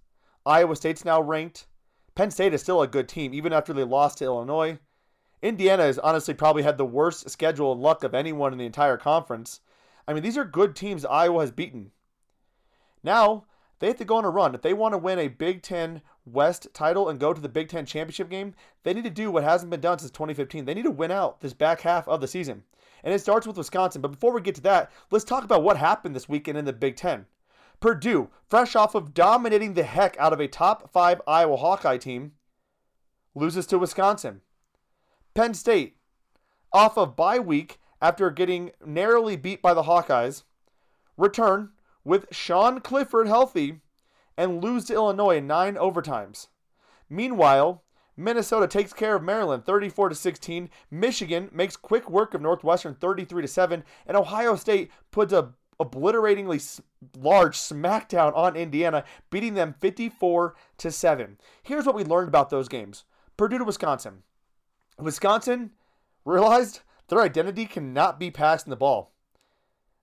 Iowa 0.46 0.76
State's 0.76 1.04
now 1.04 1.20
ranked. 1.20 1.66
Penn 2.14 2.30
State 2.30 2.54
is 2.54 2.62
still 2.62 2.82
a 2.82 2.86
good 2.86 3.08
team, 3.08 3.34
even 3.34 3.52
after 3.52 3.72
they 3.72 3.82
lost 3.82 4.18
to 4.18 4.26
Illinois. 4.26 4.78
Indiana 5.42 5.82
has 5.82 5.98
honestly 5.98 6.34
probably 6.34 6.62
had 6.62 6.78
the 6.78 6.84
worst 6.84 7.28
schedule 7.30 7.72
and 7.72 7.80
luck 7.80 8.04
of 8.04 8.14
anyone 8.14 8.52
in 8.52 8.60
the 8.60 8.64
entire 8.64 8.96
conference. 8.96 9.58
I 10.06 10.12
mean, 10.12 10.22
these 10.22 10.38
are 10.38 10.44
good 10.44 10.76
teams 10.76 11.04
Iowa 11.04 11.40
has 11.40 11.50
beaten. 11.50 11.90
Now, 13.06 13.44
they 13.78 13.86
have 13.86 13.98
to 13.98 14.04
go 14.04 14.16
on 14.16 14.24
a 14.24 14.30
run. 14.30 14.56
If 14.56 14.62
they 14.62 14.74
want 14.74 14.92
to 14.92 14.98
win 14.98 15.20
a 15.20 15.28
Big 15.28 15.62
Ten 15.62 16.02
West 16.24 16.66
title 16.74 17.08
and 17.08 17.20
go 17.20 17.32
to 17.32 17.40
the 17.40 17.48
Big 17.48 17.68
Ten 17.68 17.86
championship 17.86 18.28
game, 18.28 18.52
they 18.82 18.92
need 18.92 19.04
to 19.04 19.10
do 19.10 19.30
what 19.30 19.44
hasn't 19.44 19.70
been 19.70 19.80
done 19.80 20.00
since 20.00 20.10
2015. 20.10 20.64
They 20.64 20.74
need 20.74 20.82
to 20.82 20.90
win 20.90 21.12
out 21.12 21.40
this 21.40 21.52
back 21.52 21.82
half 21.82 22.08
of 22.08 22.20
the 22.20 22.26
season. 22.26 22.64
And 23.04 23.14
it 23.14 23.20
starts 23.20 23.46
with 23.46 23.58
Wisconsin. 23.58 24.02
But 24.02 24.10
before 24.10 24.32
we 24.32 24.40
get 24.40 24.56
to 24.56 24.60
that, 24.62 24.90
let's 25.12 25.24
talk 25.24 25.44
about 25.44 25.62
what 25.62 25.76
happened 25.76 26.16
this 26.16 26.28
weekend 26.28 26.58
in 26.58 26.64
the 26.64 26.72
Big 26.72 26.96
Ten. 26.96 27.26
Purdue, 27.78 28.28
fresh 28.48 28.74
off 28.74 28.96
of 28.96 29.14
dominating 29.14 29.74
the 29.74 29.84
heck 29.84 30.16
out 30.18 30.32
of 30.32 30.40
a 30.40 30.48
top 30.48 30.90
five 30.90 31.22
Iowa 31.28 31.58
Hawkeye 31.58 31.98
team, 31.98 32.32
loses 33.36 33.66
to 33.68 33.78
Wisconsin. 33.78 34.40
Penn 35.34 35.54
State, 35.54 35.98
off 36.72 36.98
of 36.98 37.14
bye 37.14 37.38
week 37.38 37.78
after 38.02 38.30
getting 38.30 38.72
narrowly 38.84 39.36
beat 39.36 39.62
by 39.62 39.74
the 39.74 39.84
Hawkeyes, 39.84 40.42
return 41.16 41.70
with 42.06 42.26
Sean 42.30 42.80
Clifford 42.80 43.26
healthy 43.26 43.80
and 44.38 44.62
lose 44.62 44.84
to 44.84 44.94
Illinois 44.94 45.38
in 45.38 45.46
nine 45.48 45.74
overtimes. 45.74 46.46
Meanwhile, 47.10 47.82
Minnesota 48.16 48.68
takes 48.68 48.92
care 48.92 49.16
of 49.16 49.24
Maryland 49.24 49.66
34 49.66 50.10
to 50.10 50.14
16. 50.14 50.70
Michigan 50.88 51.50
makes 51.52 51.76
quick 51.76 52.08
work 52.08 52.32
of 52.32 52.40
Northwestern 52.40 52.94
33 52.94 53.42
to 53.42 53.48
7, 53.48 53.84
and 54.06 54.16
Ohio 54.16 54.54
State 54.54 54.90
puts 55.10 55.32
a 55.32 55.52
obliteratingly 55.80 56.60
large 57.18 57.58
smackdown 57.58 58.34
on 58.36 58.56
Indiana, 58.56 59.02
beating 59.28 59.54
them 59.54 59.74
54 59.80 60.54
to 60.78 60.90
7. 60.92 61.36
Here's 61.64 61.86
what 61.86 61.96
we 61.96 62.04
learned 62.04 62.28
about 62.28 62.50
those 62.50 62.68
games. 62.68 63.04
Purdue 63.36 63.58
to 63.58 63.64
Wisconsin. 63.64 64.22
Wisconsin 64.98 65.72
realized 66.24 66.80
their 67.08 67.20
identity 67.20 67.66
cannot 67.66 68.20
be 68.20 68.30
passing 68.30 68.70
the 68.70 68.76
ball. 68.76 69.15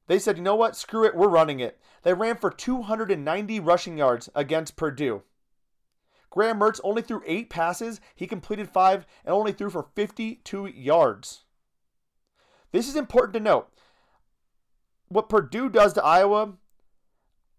They 0.07 0.19
said, 0.19 0.37
you 0.37 0.43
know 0.43 0.55
what? 0.55 0.75
Screw 0.75 1.05
it. 1.05 1.15
We're 1.15 1.27
running 1.27 1.59
it. 1.59 1.79
They 2.03 2.13
ran 2.13 2.35
for 2.35 2.49
290 2.49 3.59
rushing 3.59 3.97
yards 3.97 4.29
against 4.35 4.75
Purdue. 4.75 5.23
Graham 6.29 6.59
Mertz 6.59 6.79
only 6.83 7.01
threw 7.01 7.21
eight 7.25 7.49
passes. 7.49 8.01
He 8.15 8.27
completed 8.27 8.67
five 8.67 9.05
and 9.23 9.33
only 9.33 9.51
threw 9.51 9.69
for 9.69 9.87
52 9.95 10.65
yards. 10.65 11.43
This 12.71 12.89
is 12.89 12.95
important 12.95 13.33
to 13.35 13.39
note. 13.39 13.69
What 15.07 15.29
Purdue 15.29 15.69
does 15.69 15.93
to 15.93 16.03
Iowa, 16.03 16.53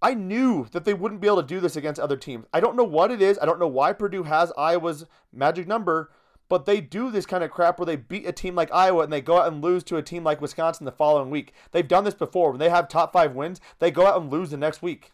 I 0.03 0.15
knew 0.15 0.67
that 0.73 0.85
they 0.85 0.93
wouldn't 0.93 1.21
be 1.21 1.29
able 1.29 1.41
to 1.41 1.47
do 1.47 1.61
this 1.61 1.77
against 1.77 2.01
other 2.01 2.17
teams. 2.17 2.47
I 2.53 2.59
don't 2.59 2.77
know 2.77 2.85
what 2.85 3.13
it 3.13 3.23
is. 3.23 3.39
I 3.41 3.47
don't 3.47 3.61
know 3.61 3.69
why 3.69 3.93
Purdue 3.93 4.25
has 4.25 4.53
Iowa's 4.59 5.07
magic 5.33 5.69
number, 5.69 6.11
but 6.49 6.67
they 6.67 6.81
do 6.81 7.11
this 7.11 7.27
kind 7.27 7.43
of 7.43 7.51
crap 7.51 7.79
where 7.79 7.87
they 7.87 7.97
beat 7.97 8.27
a 8.27 8.33
team 8.33 8.55
like 8.55 8.73
Iowa 8.73 9.03
and 9.03 9.13
they 9.13 9.21
go 9.21 9.39
out 9.39 9.53
and 9.53 9.63
lose 9.63 9.83
to 9.85 9.97
a 9.97 10.03
team 10.03 10.25
like 10.25 10.41
Wisconsin 10.41 10.85
the 10.85 10.93
following 10.93 11.31
week. 11.31 11.53
They've 11.73 11.87
done 11.87 12.05
this 12.05 12.15
before. 12.15 12.51
When 12.51 12.61
they 12.61 12.71
have 12.71 12.89
top 12.89 13.13
five 13.13 13.35
wins, 13.35 13.61
they 13.79 13.91
go 13.91 14.07
out 14.07 14.21
and 14.21 14.31
lose 14.31 14.51
the 14.51 14.57
next 14.57 14.83
week. 14.83 15.13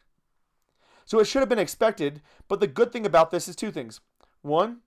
So 1.04 1.18
it 1.18 1.26
should 1.26 1.40
have 1.40 1.48
been 1.48 1.58
expected, 1.58 2.22
but 2.48 2.60
the 2.60 2.66
good 2.66 2.92
thing 2.92 3.04
about 3.04 3.30
this 3.30 3.48
is 3.48 3.56
two 3.56 3.70
things. 3.70 4.00
One, 4.42 4.78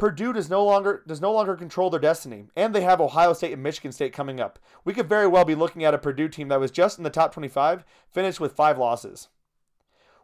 Purdue 0.00 0.32
does 0.32 0.48
no 0.48 0.64
longer 0.64 1.04
does 1.06 1.20
no 1.20 1.30
longer 1.30 1.54
control 1.54 1.90
their 1.90 2.00
destiny, 2.00 2.46
and 2.56 2.74
they 2.74 2.80
have 2.80 3.02
Ohio 3.02 3.34
State 3.34 3.52
and 3.52 3.62
Michigan 3.62 3.92
State 3.92 4.14
coming 4.14 4.40
up. 4.40 4.58
We 4.84 4.94
could 4.94 5.08
very 5.08 5.26
well 5.26 5.44
be 5.44 5.54
looking 5.54 5.84
at 5.84 5.92
a 5.92 5.98
Purdue 5.98 6.28
team 6.28 6.48
that 6.48 6.58
was 6.58 6.70
just 6.70 6.96
in 6.96 7.04
the 7.04 7.10
top 7.10 7.34
25, 7.34 7.84
finished 8.10 8.40
with 8.40 8.56
five 8.56 8.78
losses. 8.78 9.28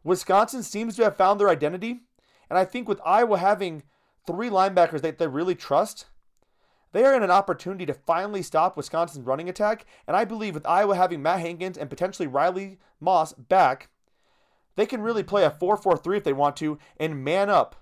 Wisconsin 0.03 0.63
seems 0.63 0.97
to 0.97 1.05
have 1.05 1.17
found 1.17 1.39
their 1.39 1.51
identity, 1.51 2.01
and 2.49 2.59
I 2.59 2.65
think 2.65 2.89
with 2.89 3.01
Iowa 3.05 3.39
having 3.39 3.83
three 4.27 4.51
linebackers 4.51 5.03
that 5.03 5.19
they 5.19 5.27
really 5.27 5.55
trust, 5.55 6.07
they 6.93 7.05
are 7.05 7.15
in 7.15 7.23
an 7.23 7.31
opportunity 7.31 7.85
to 7.87 7.95
finally 7.95 8.43
stop 8.43 8.77
Wisconsin's 8.77 9.27
running 9.27 9.49
attack. 9.49 9.85
And 10.07 10.17
I 10.17 10.25
believe 10.25 10.55
with 10.55 10.67
Iowa 10.67 10.97
having 10.97 11.23
Matt 11.23 11.41
Hankins 11.41 11.77
and 11.77 11.91
potentially 11.91 12.27
Riley 12.27 12.79
Moss 13.01 13.33
back, 13.35 13.89
they 14.77 14.87
can 14.87 15.03
really 15.03 15.23
play 15.23 15.45
a 15.45 15.51
4 15.51 15.77
4 15.77 15.97
3 15.97 16.17
if 16.17 16.25
they 16.25 16.33
want 16.33 16.57
to 16.57 16.79
and 16.99 17.25
man 17.25 17.51
up 17.51 17.77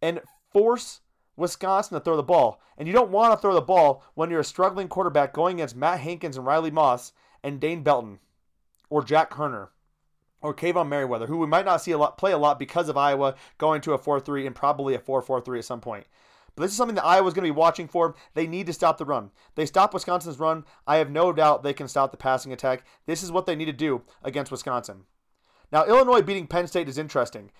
and 0.00 0.20
force 0.50 1.00
Wisconsin 1.36 1.98
to 1.98 2.04
throw 2.04 2.16
the 2.16 2.22
ball. 2.22 2.60
And 2.78 2.88
you 2.88 2.94
don't 2.94 3.10
want 3.10 3.32
to 3.32 3.40
throw 3.40 3.54
the 3.54 3.60
ball 3.60 4.04
when 4.14 4.30
you're 4.30 4.40
a 4.40 4.44
struggling 4.44 4.88
quarterback 4.88 5.32
going 5.32 5.56
against 5.56 5.76
Matt 5.76 6.00
Hankins 6.00 6.36
and 6.36 6.46
Riley 6.46 6.70
Moss 6.70 7.12
and 7.42 7.60
Dane 7.60 7.82
Belton 7.82 8.18
or 8.88 9.02
Jack 9.02 9.30
Koerner 9.30 9.68
or 10.42 10.52
Kaevon 10.54 10.88
Merriweather, 10.88 11.26
who 11.26 11.38
we 11.38 11.46
might 11.46 11.64
not 11.64 11.80
see 11.80 11.92
a 11.92 11.98
lot 11.98 12.18
play 12.18 12.32
a 12.32 12.38
lot 12.38 12.58
because 12.58 12.88
of 12.88 12.96
Iowa 12.96 13.34
going 13.58 13.80
to 13.82 13.94
a 13.94 13.98
4-3 13.98 14.46
and 14.46 14.54
probably 14.54 14.94
a 14.94 14.98
4-4-3 14.98 15.58
at 15.58 15.64
some 15.64 15.80
point. 15.80 16.06
But 16.54 16.62
this 16.62 16.72
is 16.72 16.76
something 16.76 16.96
that 16.96 17.04
Iowa's 17.04 17.32
going 17.32 17.46
to 17.46 17.52
be 17.52 17.58
watching 17.58 17.88
for. 17.88 18.14
They 18.34 18.46
need 18.46 18.66
to 18.66 18.72
stop 18.72 18.98
the 18.98 19.06
run. 19.06 19.30
They 19.54 19.64
stop 19.64 19.94
Wisconsin's 19.94 20.38
run. 20.38 20.64
I 20.86 20.96
have 20.96 21.10
no 21.10 21.32
doubt 21.32 21.62
they 21.62 21.72
can 21.72 21.88
stop 21.88 22.10
the 22.10 22.18
passing 22.18 22.52
attack. 22.52 22.84
This 23.06 23.22
is 23.22 23.32
what 23.32 23.46
they 23.46 23.56
need 23.56 23.66
to 23.66 23.72
do 23.72 24.02
against 24.22 24.52
Wisconsin. 24.52 25.04
Now, 25.70 25.86
Illinois 25.86 26.20
beating 26.20 26.46
Penn 26.46 26.66
State 26.66 26.88
is 26.88 26.98
interesting. 26.98 27.50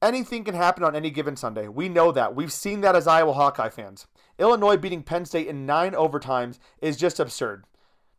Anything 0.00 0.42
can 0.42 0.54
happen 0.54 0.82
on 0.82 0.96
any 0.96 1.10
given 1.10 1.36
Sunday. 1.36 1.68
We 1.68 1.88
know 1.88 2.10
that. 2.12 2.34
We've 2.34 2.52
seen 2.52 2.80
that 2.80 2.96
as 2.96 3.06
Iowa 3.06 3.34
Hawkeye 3.34 3.68
fans. 3.68 4.06
Illinois 4.38 4.78
beating 4.78 5.02
Penn 5.02 5.26
State 5.26 5.46
in 5.46 5.66
nine 5.66 5.92
overtimes 5.92 6.58
is 6.80 6.96
just 6.96 7.20
absurd. 7.20 7.64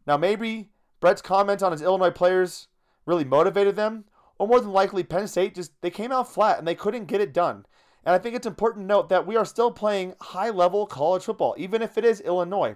Now, 0.06 0.18
maybe 0.18 0.70
Bret's 1.00 1.22
comments 1.22 1.64
on 1.64 1.72
his 1.72 1.82
Illinois 1.82 2.12
players 2.12 2.68
really 3.06 3.24
motivated 3.24 3.76
them, 3.76 4.06
or 4.38 4.48
more 4.48 4.60
than 4.60 4.72
likely 4.72 5.04
Penn 5.04 5.28
State 5.28 5.56
just 5.56 5.72
they 5.82 5.90
came 5.90 6.12
out 6.12 6.32
flat 6.32 6.60
and 6.60 6.68
they 6.68 6.76
couldn't 6.76 7.06
get 7.06 7.22
it 7.22 7.34
done. 7.34 7.66
And 8.06 8.14
I 8.14 8.18
think 8.18 8.36
it's 8.36 8.48
important 8.48 8.84
to 8.84 8.88
note 8.88 9.10
that 9.10 9.26
we 9.26 9.38
are 9.38 9.46
still 9.46 9.72
playing 9.72 10.16
high 10.20 10.50
level 10.50 10.86
college 10.86 11.24
football, 11.24 11.56
even 11.58 11.82
if 11.82 11.98
it 11.98 12.04
is 12.04 12.20
Illinois. 12.22 12.76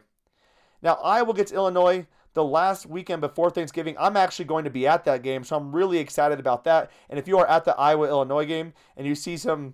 Now, 0.82 0.94
Iowa 0.96 1.34
gets 1.34 1.52
Illinois 1.52 2.06
the 2.34 2.44
last 2.44 2.86
weekend 2.86 3.20
before 3.20 3.50
Thanksgiving. 3.50 3.96
I'm 4.00 4.16
actually 4.16 4.46
going 4.46 4.64
to 4.64 4.70
be 4.70 4.88
at 4.88 5.04
that 5.06 5.24
game, 5.24 5.44
so 5.44 5.58
I'm 5.58 5.76
really 5.76 5.98
excited 5.98 6.40
about 6.40 6.64
that. 6.66 6.92
And 7.10 7.18
if 7.18 7.28
you 7.28 7.38
are 7.40 7.48
at 7.48 7.66
the 7.66 7.76
Iowa 7.76 8.08
Illinois 8.08 8.46
game 8.46 8.74
and 8.96 9.08
you 9.08 9.16
see 9.16 9.38
some 9.38 9.74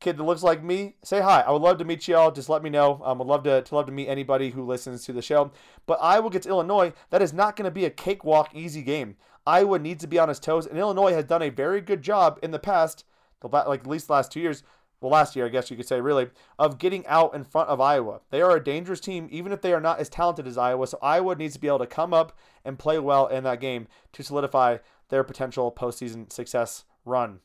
kid 0.00 0.16
that 0.16 0.22
looks 0.22 0.42
like 0.42 0.62
me, 0.62 0.94
say 1.02 1.20
hi. 1.20 1.40
I 1.40 1.50
would 1.50 1.62
love 1.62 1.78
to 1.78 1.84
meet 1.84 2.06
y'all. 2.06 2.30
Just 2.30 2.48
let 2.48 2.62
me 2.62 2.70
know. 2.70 3.00
Um, 3.04 3.20
I'd 3.20 3.26
love 3.26 3.42
to, 3.44 3.62
to 3.62 3.74
love 3.74 3.86
to 3.86 3.92
meet 3.92 4.08
anybody 4.08 4.50
who 4.50 4.64
listens 4.64 5.04
to 5.04 5.12
the 5.12 5.22
show. 5.22 5.50
But 5.86 5.98
Iowa 6.00 6.30
gets 6.30 6.46
Illinois. 6.46 6.92
That 7.10 7.20
is 7.20 7.32
not 7.32 7.56
going 7.56 7.64
to 7.64 7.70
be 7.70 7.84
a 7.84 7.90
cakewalk, 7.90 8.54
easy 8.54 8.82
game. 8.82 9.16
Iowa 9.46 9.78
needs 9.78 10.02
to 10.02 10.08
be 10.08 10.18
on 10.18 10.28
his 10.28 10.40
toes, 10.40 10.66
and 10.66 10.78
Illinois 10.78 11.12
has 11.12 11.24
done 11.24 11.42
a 11.42 11.50
very 11.50 11.80
good 11.80 12.02
job 12.02 12.38
in 12.42 12.50
the 12.50 12.58
past, 12.58 13.04
like 13.42 13.80
at 13.80 13.86
least 13.86 14.06
the 14.06 14.14
last 14.14 14.32
two 14.32 14.40
years, 14.40 14.62
well, 15.00 15.12
last 15.12 15.36
year, 15.36 15.44
I 15.44 15.50
guess 15.50 15.70
you 15.70 15.76
could 15.76 15.86
say, 15.86 16.00
really, 16.00 16.30
of 16.58 16.78
getting 16.78 17.06
out 17.06 17.34
in 17.34 17.44
front 17.44 17.68
of 17.68 17.78
Iowa. 17.78 18.20
They 18.30 18.40
are 18.40 18.56
a 18.56 18.64
dangerous 18.64 19.00
team, 19.00 19.28
even 19.30 19.52
if 19.52 19.60
they 19.60 19.74
are 19.74 19.80
not 19.80 19.98
as 19.98 20.08
talented 20.08 20.46
as 20.46 20.56
Iowa. 20.56 20.86
So 20.86 20.98
Iowa 21.02 21.34
needs 21.34 21.54
to 21.54 21.60
be 21.60 21.68
able 21.68 21.80
to 21.80 21.86
come 21.86 22.14
up 22.14 22.38
and 22.64 22.78
play 22.78 22.98
well 22.98 23.26
in 23.26 23.44
that 23.44 23.60
game 23.60 23.86
to 24.14 24.22
solidify 24.22 24.78
their 25.10 25.22
potential 25.22 25.70
postseason 25.70 26.32
success 26.32 26.84
run. 27.04 27.40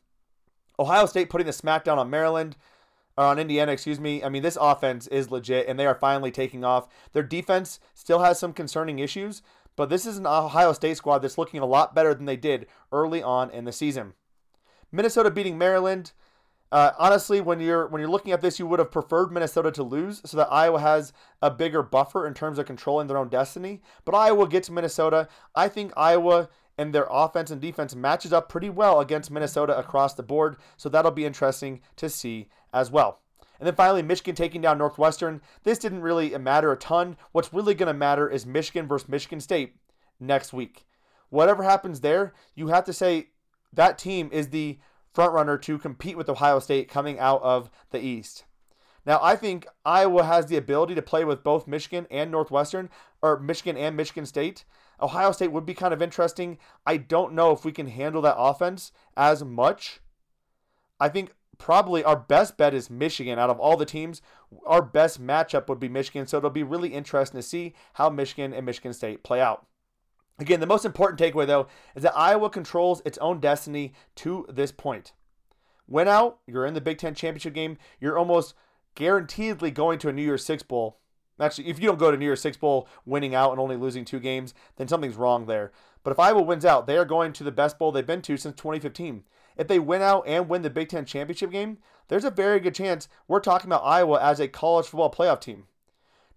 Ohio 0.80 1.06
State 1.06 1.30
putting 1.30 1.48
the 1.48 1.52
smackdown 1.52 1.98
on 1.98 2.10
Maryland, 2.10 2.56
or 3.18 3.26
on 3.26 3.38
Indiana, 3.38 3.74
excuse 3.74 4.00
me. 4.00 4.24
I 4.24 4.30
mean, 4.30 4.44
this 4.44 4.58
offense 4.60 5.08
is 5.08 5.30
legit, 5.30 5.68
and 5.68 5.78
they 5.78 5.86
are 5.86 5.96
finally 5.96 6.32
taking 6.32 6.64
off. 6.64 6.88
Their 7.12 7.24
defense 7.24 7.82
still 7.94 8.20
has 8.20 8.40
some 8.40 8.54
concerning 8.54 9.00
issues, 9.00 9.42
but 9.80 9.88
this 9.88 10.06
is 10.06 10.18
an 10.18 10.28
Ohio 10.28 10.74
State 10.74 10.98
squad 10.98 11.20
that's 11.20 11.38
looking 11.38 11.62
a 11.62 11.65
lot 11.65 11.96
better 11.96 12.13
than 12.13 12.26
they 12.26 12.36
did 12.36 12.68
early 12.92 13.24
on 13.24 13.50
in 13.50 13.63
the 13.63 13.72
season. 13.72 14.12
Minnesota 14.92 15.32
beating 15.32 15.58
Maryland. 15.58 16.12
Uh, 16.70 16.92
honestly, 17.00 17.39
when 17.39 17.62
you're 17.62 17.88
when 17.88 18.02
you're 18.02 18.12
looking 18.12 18.34
at 18.34 18.42
this, 18.42 18.60
you 18.60 18.68
would 18.68 18.80
have 18.80 18.92
preferred 18.92 19.32
Minnesota 19.32 19.72
to 19.72 19.82
lose 19.82 20.22
so 20.26 20.36
that 20.36 20.52
Iowa 20.52 20.82
has 20.82 21.13
a 21.42 21.50
bigger 21.50 21.82
buffer 21.82 22.28
in 22.28 22.34
terms 22.34 22.60
of 22.60 22.65
controlling 22.65 23.08
their 23.08 23.18
own 23.18 23.30
destiny. 23.30 23.82
But 24.04 24.15
Iowa 24.15 24.50
gets 24.50 24.70
Minnesota. 24.70 25.30
I 25.56 25.70
think 25.70 25.94
Iowa 25.96 26.50
and 26.78 26.94
their 26.94 27.08
offense 27.10 27.50
and 27.50 27.62
defense 27.62 27.96
matches 27.96 28.34
up 28.34 28.50
pretty 28.50 28.70
well 28.70 29.00
against 29.00 29.32
Minnesota 29.32 29.80
across 29.80 30.13
the 30.13 30.24
board. 30.24 30.58
So 30.76 30.89
that'll 30.89 31.12
be 31.12 31.24
interesting 31.24 31.80
to 31.96 32.10
see 32.10 32.50
as 32.74 32.92
well. 32.92 33.22
And 33.60 33.67
then 33.67 33.76
finally, 33.76 34.02
Michigan 34.02 34.36
taking 34.36 34.62
down 34.62 34.78
Northwestern. 34.78 35.41
This 35.63 35.80
didn't 35.80 36.02
really 36.02 36.38
matter 36.38 36.72
a 36.72 36.78
ton. 36.78 37.17
What's 37.34 37.54
really 37.54 37.74
going 37.74 37.88
to 37.88 37.93
matter 37.93 38.30
is 38.30 38.45
Michigan 38.45 38.88
versus 38.88 39.10
Michigan 39.10 39.41
State 39.41 39.76
next 40.19 40.54
week. 40.54 40.86
Whatever 41.30 41.63
happens 41.63 42.00
there, 42.02 42.34
you 42.56 42.69
have 42.69 42.86
to 42.86 42.93
say 42.93 43.30
that 43.74 43.98
team 43.98 44.30
is 44.32 44.50
the 44.50 44.80
frontrunner 45.13 45.62
to 45.62 45.78
compete 45.78 46.17
with 46.17 46.30
Ohio 46.30 46.60
State 46.60 46.89
coming 46.89 47.19
out 47.19 47.41
of 47.41 47.69
the 47.91 48.04
East. 48.04 48.45
Now, 49.06 49.19
I 49.22 49.36
think 49.36 49.67
Iowa 49.86 50.24
has 50.24 50.45
the 50.45 50.58
ability 50.58 50.95
to 50.95 51.02
play 51.02 51.26
with 51.26 51.43
both 51.43 51.67
Michigan 51.67 52.08
and 52.12 52.32
Northwestern, 52.32 52.89
or 53.22 53.39
Michigan 53.39 53.76
and 53.78 53.98
Michigan 53.98 54.26
State. 54.26 54.65
Ohio 55.02 55.32
State 55.32 55.52
would 55.52 55.65
be 55.65 55.74
kind 55.74 55.93
of 55.93 56.02
interesting. 56.02 56.58
I 56.86 56.98
don't 56.98 57.34
know 57.34 57.52
if 57.52 57.65
we 57.65 57.72
can 57.72 57.88
handle 57.88 58.22
that 58.22 58.38
offense 58.38 58.91
as 59.17 59.43
much. 59.43 60.00
I 61.00 61.10
think 61.10 61.34
probably 61.60 62.04
our 62.04 62.15
best 62.15 62.58
bet 62.58 62.74
is 62.74 62.89
Michigan. 62.89 63.38
Out 63.38 63.52
of 63.52 63.60
all 63.60 63.78
the 63.78 63.86
teams, 63.86 64.24
our 64.65 64.82
best 64.82 65.22
matchup 65.22 65.67
would 65.67 65.80
be 65.80 65.88
Michigan. 65.88 66.26
So 66.26 66.38
it'll 66.38 66.50
be 66.50 66.63
really 66.63 66.89
interesting 66.89 67.38
to 67.38 67.43
see 67.43 67.76
how 67.93 68.10
Michigan 68.10 68.52
and 68.52 68.65
Michigan 68.65 68.93
State 68.93 69.22
play 69.22 69.39
out. 69.39 69.67
Again, 70.39 70.62
the 70.62 70.65
most 70.65 70.86
important 70.86 71.19
takeaway, 71.19 71.45
though, 71.45 71.67
is 71.95 72.04
that 72.04 72.17
Iowa 72.17 72.50
controls 72.50 73.02
its 73.06 73.17
own 73.19 73.39
destiny 73.39 73.93
to 74.15 74.48
this 74.50 74.72
point. 74.72 75.12
Win 75.88 76.08
out, 76.08 76.39
you're 76.48 76.65
in 76.65 76.74
the 76.74 76.82
Big 76.82 76.98
Ten 76.98 77.13
championship 77.13 77.54
game. 77.54 77.78
You're 78.00 78.17
almost 78.17 78.54
guaranteedly 78.95 79.72
going 79.72 80.00
to 80.00 80.10
a 80.10 80.13
New 80.13 80.24
Year's 80.24 80.45
Six 80.45 80.63
Bowl. 80.63 81.00
Actually, 81.41 81.67
if 81.67 81.80
you 81.80 81.88
don't 81.88 82.00
go 82.00 82.12
to 82.12 82.17
New 82.17 82.26
Year's 82.26 82.41
Six 82.41 82.58
Bowl 82.58 82.88
winning 83.06 83.36
out 83.36 83.52
and 83.52 83.60
only 83.60 83.76
losing 83.76 84.06
two 84.06 84.19
games, 84.19 84.54
then 84.78 84.88
something's 84.88 85.15
wrong 85.15 85.45
there. 85.45 85.72
But 86.04 86.12
if 86.12 86.19
Iowa 86.19 86.41
wins 86.41 86.65
out, 86.65 86.88
they 86.88 86.98
are 86.98 87.06
going 87.06 87.34
to 87.34 87.43
the 87.43 87.52
best 87.52 87.78
bowl 87.78 87.91
they've 87.91 88.06
been 88.06 88.22
to 88.24 88.38
since 88.38 88.56
2015. 88.56 89.24
If 89.60 89.67
they 89.67 89.78
win 89.78 90.02
out 90.02 90.24
and 90.26 90.48
win 90.48 90.62
the 90.62 90.69
Big 90.69 90.88
Ten 90.88 91.04
championship 91.04 91.52
game, 91.52 91.80
there's 92.08 92.24
a 92.24 92.32
very 92.32 92.62
good 92.62 92.74
chance 92.74 93.10
we're 93.28 93.41
talking 93.41 93.67
about 93.67 93.84
Iowa 93.84 94.17
as 94.22 94.39
a 94.39 94.48
college 94.48 94.86
football 94.86 95.12
playoff 95.12 95.41
team. 95.41 95.65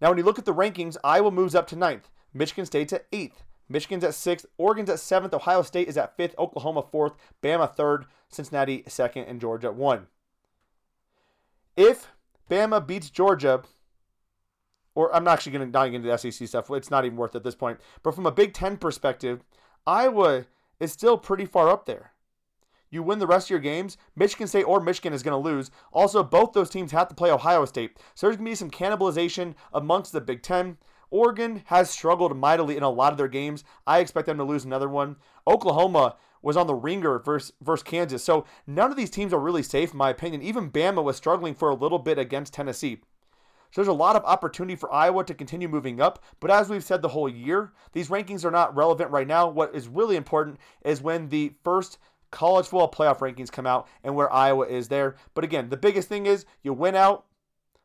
Now, 0.01 0.09
when 0.09 0.19
you 0.19 0.25
look 0.25 0.41
at 0.41 0.45
the 0.45 0.53
rankings, 0.53 0.97
Iowa 1.05 1.31
moves 1.31 1.55
up 1.55 1.69
to 1.69 1.77
ninth. 1.77 2.11
Michigan 2.35 2.67
State's 2.67 2.93
at 2.93 3.07
eighth. 3.13 3.45
Michigan's 3.69 4.03
at 4.03 4.17
sixth, 4.17 4.45
Oregon's 4.59 4.91
at 4.91 4.99
seventh, 4.99 5.33
Ohio 5.33 5.63
State 5.63 5.87
is 5.87 5.97
at 5.97 6.17
fifth, 6.17 6.35
Oklahoma 6.37 6.83
fourth, 6.83 7.13
Bama 7.41 7.73
third, 7.73 8.07
Cincinnati 8.29 8.83
second, 8.89 9.25
and 9.27 9.41
Georgia 9.41 9.69
at 9.69 9.77
one. 9.77 10.09
If 11.77 12.09
Bama 12.51 12.85
beats 12.85 13.09
Georgia, 13.09 13.63
or 14.97 15.15
I'm 15.15 15.23
not 15.23 15.35
actually 15.35 15.53
going 15.53 15.69
to 15.69 15.73
dive 15.73 15.95
into 15.95 16.09
the 16.09 16.17
SEC 16.19 16.49
stuff. 16.49 16.71
It's 16.73 16.91
not 16.91 17.05
even 17.05 17.17
worth 17.17 17.37
it 17.37 17.39
at 17.39 17.45
this 17.45 17.55
point. 17.55 17.79
But 18.03 18.17
from 18.17 18.27
a 18.27 18.33
Big 18.33 18.53
Ten 18.53 18.77
perspective, 18.77 19.45
Iowa 19.87 20.47
is 20.81 20.93
still 20.93 21.17
pretty 21.17 21.47
far 21.47 21.71
up 21.71 21.87
there. 21.87 22.12
You 22.93 23.03
win 23.03 23.19
the 23.19 23.27
rest 23.27 23.47
of 23.47 23.51
your 23.51 23.59
games, 23.59 23.97
Michigan 24.15 24.47
State 24.47 24.65
or 24.65 24.79
Michigan 24.79 25.15
is 25.15 25.23
going 25.23 25.33
to 25.33 25.49
lose. 25.49 25.71
Also, 25.93 26.23
both 26.23 26.53
those 26.53 26.69
teams 26.69 26.93
have 26.93 27.09
to 27.09 27.15
play 27.15 27.31
Ohio 27.31 27.65
State. 27.65 27.97
So 28.15 28.27
there's 28.27 28.37
going 28.37 28.45
to 28.45 28.51
be 28.51 28.55
some 28.55 28.71
cannibalization 28.71 29.55
amongst 29.73 30.13
the 30.13 30.21
Big 30.21 30.43
Ten. 30.43 30.77
Oregon 31.11 31.63
has 31.67 31.91
struggled 31.91 32.37
mightily 32.37 32.77
in 32.77 32.83
a 32.83 32.91
lot 32.91 33.13
of 33.13 33.19
their 33.19 33.29
games. 33.29 33.65
I 33.87 34.01
expect 34.01 34.27
them 34.27 34.37
to 34.37 34.45
lose 34.45 34.67
another 34.67 34.91
one. 34.91 35.17
Oklahoma 35.47 36.17
was 36.43 36.57
on 36.57 36.67
the 36.67 36.75
ringer 36.75 37.19
versus, 37.19 37.53
versus 37.63 37.83
Kansas. 37.83 38.23
So 38.23 38.45
none 38.67 38.91
of 38.91 38.97
these 38.99 39.11
teams 39.11 39.33
are 39.33 39.41
really 39.41 39.63
safe, 39.63 39.93
in 39.93 39.99
my 39.99 40.11
opinion. 40.11 40.43
Even 40.43 40.71
Bama 40.71 41.03
was 41.03 41.17
struggling 41.17 41.55
for 41.55 41.71
a 41.71 41.75
little 41.75 41.99
bit 41.99 42.19
against 42.19 42.53
Tennessee. 42.53 43.01
So 43.71 43.81
there's 43.81 43.89
a 43.89 43.93
lot 43.95 44.17
of 44.17 44.25
opportunity 44.25 44.77
for 44.77 44.93
Iowa 44.93 45.25
to 45.25 45.33
continue 45.33 45.67
moving 45.67 45.99
up. 45.99 46.23
But 46.41 46.51
as 46.51 46.69
we've 46.69 46.85
said 46.85 47.01
the 47.01 47.09
whole 47.09 47.29
year, 47.29 47.73
these 47.93 48.09
rankings 48.09 48.45
are 48.45 48.51
not 48.51 48.77
relevant 48.77 49.11
right 49.11 49.27
now. 49.27 49.49
What 49.49 49.75
is 49.75 49.89
really 49.89 50.17
important 50.17 50.59
is 50.85 51.01
when 51.01 51.31
the 51.31 51.55
first 51.65 51.99
college 52.33 52.67
football 52.67 52.91
playoff 52.91 53.21
rankings 53.21 53.53
come 53.53 53.67
out 53.67 53.87
and 54.03 54.17
where 54.17 54.33
Iowa 54.33 54.67
is 54.67 54.89
there. 54.89 55.15
But 55.35 55.45
again, 55.45 55.69
the 55.69 55.77
biggest 55.77 56.09
thing 56.09 56.27
is 56.27 56.45
you 56.65 56.73
win 56.73 56.97
out, 56.97 57.27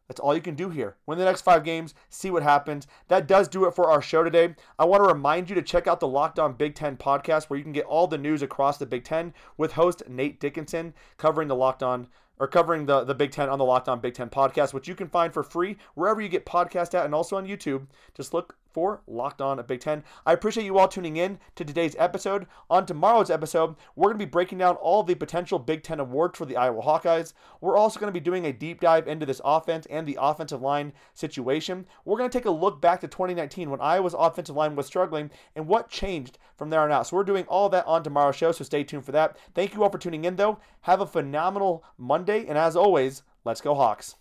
that's 0.08 0.22
all 0.22 0.34
you 0.34 0.42
can 0.42 0.56
do 0.56 0.70
here. 0.70 0.96
Win 1.06 1.20
the 1.20 1.26
next 1.26 1.42
five 1.42 1.64
games, 1.64 1.94
see 2.10 2.32
what 2.32 2.42
happens. 2.42 2.88
That 3.10 3.28
does 3.28 3.48
do 3.48 3.66
it 3.66 3.76
for 3.76 3.92
our 3.92 4.02
show 4.02 4.24
today. 4.24 4.56
I 4.80 4.86
want 4.86 5.04
to 5.04 5.14
remind 5.14 5.50
you 5.50 5.56
to 5.56 5.62
check 5.62 5.86
out 5.86 6.00
the 6.00 6.08
Locked 6.08 6.40
On 6.40 6.54
Big 6.54 6.74
Ten 6.74 6.98
podcast 6.98 7.46
where 7.46 7.58
you 7.58 7.64
can 7.64 7.74
get 7.74 7.86
all 7.86 8.08
the 8.08 8.18
news 8.18 8.42
across 8.42 8.78
the 8.78 8.86
Big 8.86 9.04
Ten 9.04 9.34
with 9.58 9.74
host 9.74 10.02
Nate 10.08 10.40
Dickinson 10.40 10.94
covering 11.18 11.50
the 11.50 11.56
Locked 11.56 11.84
On 11.84 12.08
or 12.40 12.48
covering 12.48 12.86
the, 12.86 13.04
the 13.04 13.16
Big 13.16 13.32
Ten 13.32 13.50
on 13.50 13.60
the 13.60 13.66
Locked 13.66 13.90
On 13.90 14.00
Big 14.00 14.14
Ten 14.14 14.30
podcast, 14.30 14.74
which 14.74 14.88
you 14.88 14.96
can 14.96 15.10
find 15.10 15.34
for 15.34 15.44
free 15.44 15.76
wherever 15.96 16.22
you 16.22 16.30
get 16.30 16.46
podcast 16.46 16.94
at 16.94 17.06
and 17.06 17.14
also 17.14 17.36
on 17.36 17.48
YouTube. 17.48 17.88
Just 18.16 18.34
look 18.34 18.56
for 18.72 19.02
Locked 19.08 19.42
On 19.42 19.64
Big 19.66 19.80
Ten. 19.80 20.04
I 20.26 20.34
appreciate 20.34 20.66
you 20.66 20.78
all 20.78 20.88
tuning 20.88 21.18
in 21.18 21.40
to 21.56 21.66
today's 21.66 21.96
episode. 21.98 22.48
On 22.70 22.86
tomorrow's 22.86 23.30
episode, 23.30 23.76
we're 23.96 24.10
going 24.10 24.20
to 24.20 24.26
be 24.26 24.30
breaking 24.30 24.58
down 24.60 24.76
all 24.76 25.04
the 25.04 25.16
potential 25.16 25.60
Big 25.60 25.84
Ten 25.84 26.00
awards 26.00 26.38
for 26.38 26.46
the 26.46 26.58
Iowa 26.58 26.82
Hawkeyes. 26.82 27.34
We're 27.62 27.78
also 27.78 28.00
going 28.00 28.12
to 28.12 28.20
be 28.20 28.24
doing 28.24 28.46
a 28.46 28.54
deep 28.54 28.82
dive 28.82 29.08
into 29.08 29.26
this 29.26 29.42
offense 29.44 29.86
and 29.88 30.08
the 30.08 30.18
offensive 30.20 30.62
line 30.62 30.94
situation. 31.14 31.86
We're 32.06 32.18
going 32.18 32.30
to 32.30 32.38
take 32.38 32.46
a 32.46 32.52
look 32.52 32.82
back 32.82 33.02
to 33.02 33.08
2019 33.08 33.70
when 33.70 33.82
Iowa's 33.82 34.16
offensive 34.18 34.56
line 34.56 34.76
was 34.76 34.86
struggling 34.86 35.32
and 35.56 35.68
what 35.68 35.90
changed 35.90 36.38
from 36.56 36.70
there 36.70 36.82
on 36.82 36.92
out. 36.92 37.08
So 37.08 37.18
we're 37.18 37.24
doing 37.24 37.46
all 37.46 37.70
that 37.70 37.86
on 37.86 38.04
tomorrow's 38.04 38.36
show, 38.36 38.52
so 38.52 38.64
stay 38.64 38.84
tuned 38.84 39.06
for 39.06 39.12
that. 39.14 39.38
Thank 39.54 39.74
you 39.74 39.84
all 39.84 39.90
for 39.90 39.98
tuning 39.98 40.26
in, 40.26 40.36
though. 40.36 40.60
Have 40.82 41.02
a 41.02 41.08
phenomenal 41.08 41.84
Monday, 41.98 42.46
and 42.48 42.58
as 42.58 42.76
always, 42.76 43.24
let's 43.46 43.62
go 43.62 43.76
Hawks. 43.76 44.16